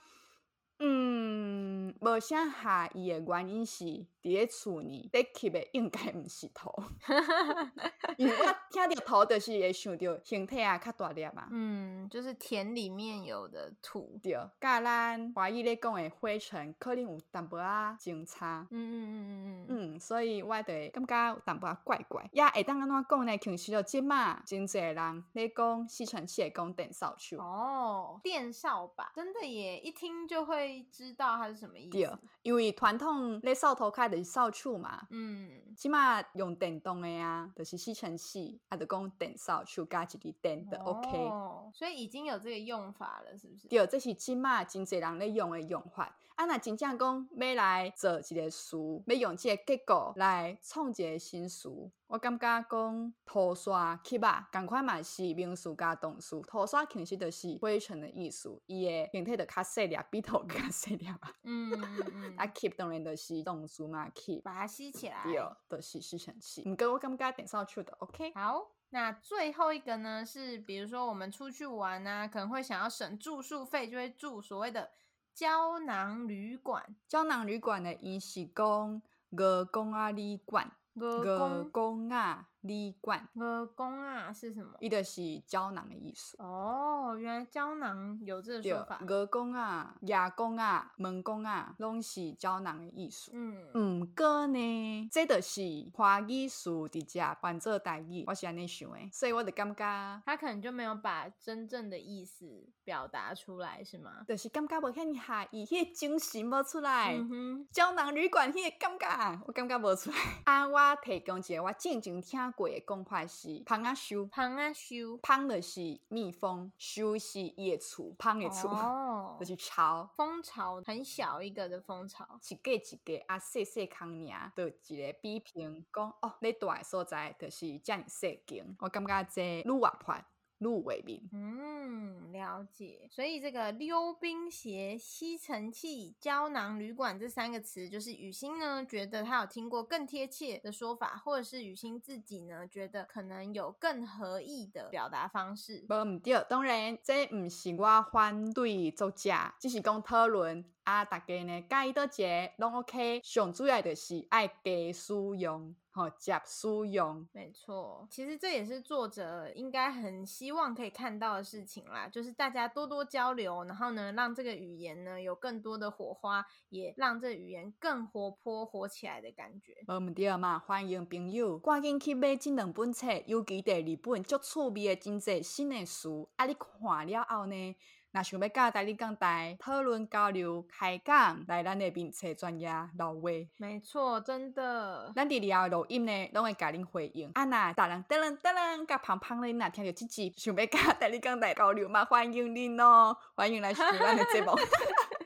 [0.84, 3.84] 嗯，无啥合意的原因是。
[4.22, 6.70] 伫咧厝呢，得吸的应该毋是土，
[8.16, 11.48] 因为我听到土就是会想到形体啊较大粒嘛。
[11.50, 14.16] 嗯，就是田里面有的土。
[14.22, 18.64] 对，甲咱华语咧讲的灰尘，可能有淡薄仔相差。
[18.70, 22.24] 嗯嗯嗯嗯嗯嗯，所以我得感觉有淡薄仔怪怪。
[22.32, 23.36] 也会当安怎讲呢？
[23.38, 27.38] 其实就即嘛，真侪人咧讲吸尘器，讲电扫帚。
[27.38, 29.80] 哦，电扫把，真的耶！
[29.80, 31.90] 一听就会会知道它是什么意思。
[31.90, 32.10] 对，
[32.42, 41.18] 因为传统咧扫涂骹的是扫帚嘛，嗯，起码用电动的啊，就是吸尘器，啊，就讲电扫帚加一支电的 OK。
[41.18, 43.68] 哦，所以已经有这个用法了，是不是？
[43.68, 46.16] 对，这是起码真侪人咧用的用法。
[46.36, 48.76] 啊，那真正讲要来做一个事，
[49.06, 51.68] 要用这个结果来创一个新事。
[52.06, 56.40] 我感觉讲涂刷去吧，赶快嘛是名词加动词。
[56.42, 61.18] 涂刷其实就是灰尘的意思，伊个形体就较细粒，比涂较细粒 啊。
[61.44, 62.36] 嗯嗯嗯。
[62.36, 65.22] 啊，漆当然就是动词嘛，，keep 把它吸起来。
[65.24, 65.34] 对，
[65.70, 66.62] 就是吸尘器。
[66.66, 68.32] 毋过我感觉电扫帚的 OK。
[68.34, 74.90] 好，那最后一个呢是，比如说我们出去玩啊，可能会想要省住宿费，就会住所谓的。
[75.34, 82.48] 胶囊旅馆，胶囊旅馆的意思讲，鹅公啊旅馆，鹅公啊。
[82.62, 84.72] 旅馆，鹅公啊是什么？
[84.80, 86.36] 伊就是胶囊的意思。
[86.38, 89.00] 哦，原来胶囊有这个说法。
[89.08, 93.32] 鹅公啊、牙公啊、门公啊，拢是胶囊的意思。
[93.34, 95.60] 嗯，毋过呢，这就是
[95.92, 104.24] 华语词直接换做台语，我是安尼想的，所以我就感觉他可能就没有把真正的意思表达出来，是吗？
[104.28, 107.16] 就是感觉无遐尔下意，迄个精神无出来。
[107.16, 110.16] 嗯哼，胶囊旅馆迄个感觉，我感觉无出来。
[110.44, 112.51] 啊，我提供一个我静静听。
[112.52, 130.14] 鬼公坏是胖啊修，胖啊修，胖的是蜜蜂，修是野厝，芳的厝，哦，就是巢，蜂巢很小一个的蜂巢，一个一个啊，细细康尔，就一个比拼讲哦，你住的所在就是这样细间，我感觉这愈活泼。
[130.62, 133.08] 路为民，嗯，了解。
[133.10, 145.84] 所以这个溜冰鞋、吸尘器、胶囊旅馆这三个词，就是雨欣呢觉得他有听过更贴切的说法，或者是雨欣自己呢觉得可能有更合意的表达方式。
[145.88, 155.74] 无唔对，当然这唔是我反对作假，只是讲讨论啊，大家呢介意倒一个拢 OK，上主要就是爱加使用。
[155.94, 158.08] 好，假书用，没错。
[158.10, 169.74] 其实这也是作者应该很希望可以看到的事情啦，就是大家多多交流，然后呢，让这个语言呢有更多的火花，也让这语言更活泼、活起来的感觉。
[169.86, 177.76] 无毋对嘛，欢迎朋友赶紧去买这两本册，尤其第二本足趣味的真济新的书，啊，你看了后呢？
[178.14, 183.30] 那想要教台你讲台讨论交流开讲，来咱的名册专业老话。
[183.56, 185.10] 没错，真的。
[185.16, 187.30] 咱伫以后录音呢，拢会甲恁回应。
[187.32, 194.52] 啊那，大人、大人、大人，甲胖胖的，若听到这集，想要教台你讲台交流嘛，欢迎恁哦，欢迎来收听咱的节目。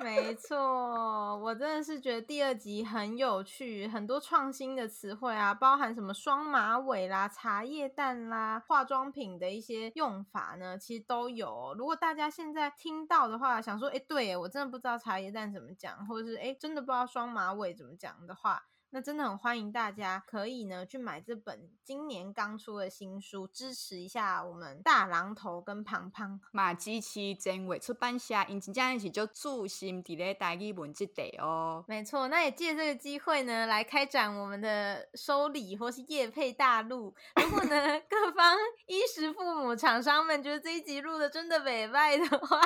[0.00, 11.74] 没错，我真的是觉得第二集很有趣，很多创新的词汇啊，包含什么双马尾啦、茶叶蛋啦、化妆品的一些用法呢，其实都有。
[11.76, 18.64] 如果大家现在听到的话，想说，哎，对耶，我真的不知道茶叶蛋怎么讲，或者是哎，真的不知道双马尾怎么讲的话。
[18.90, 26.40] 那真的很欢迎大家可以呢去买这本今年刚出的新书，支持一下我们大榔头跟胖胖。
[26.52, 31.84] 马基奇真伟出版社，因真正是就注心伫咧台语文这地哦。
[31.86, 37.14] 没错，那也借这个机会呢，来开展我们的收礼或是业配大陆。
[37.36, 42.60] 如果呢 各方衣食父母厂商们觉得这一集录的真的美败的话，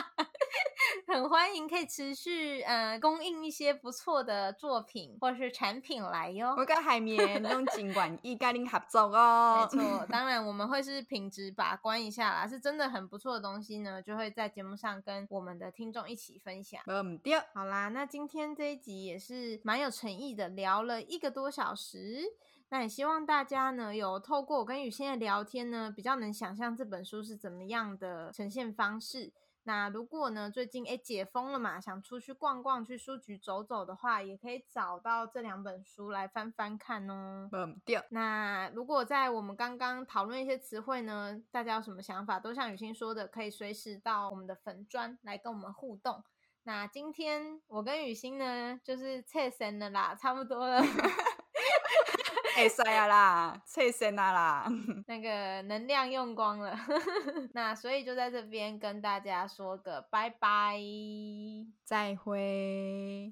[1.09, 6.55] 很欢迎可以持续呃供应一些不错的作品或是产品来哟。
[6.57, 9.69] 我跟海绵 用尽管一跟您合作哦。
[9.73, 16.81] 没错，当然我们会是品质把关一下啦，是真的很不错的东西呢，就会在节目上跟我们的听众一起分享。
[16.87, 17.33] 嗯，对。
[17.55, 22.23] 好啦，那今天这一集也是蛮有诚意的，聊了一个多小时。
[22.69, 29.31] 那也希望大家呢有透过我跟雨欣的聊天呢，比较能想象这本书是怎么样的呈现方式。
[29.65, 37.49] 那如果呢，最近诶解封了嘛，想出去逛逛，去书局走走的话，也可以找到这两本书来翻翻看哦。
[37.53, 38.03] 嗯，对。
[38.11, 46.25] 那如果在我们刚刚讨论一些词汇呢，大家有什么想法，都像雨欣说的，可以随时到我们的粉砖来跟我们互动。
[46.65, 50.81] 那今天我跟雨欣呢，就是切身了啦，差不多了。
[52.57, 54.67] 哎，衰啊啦，脆身啊啦，
[55.07, 56.77] 那个能量用光了，
[57.55, 60.79] 那所以就在这边跟大家说个拜拜，
[61.85, 63.31] 再会。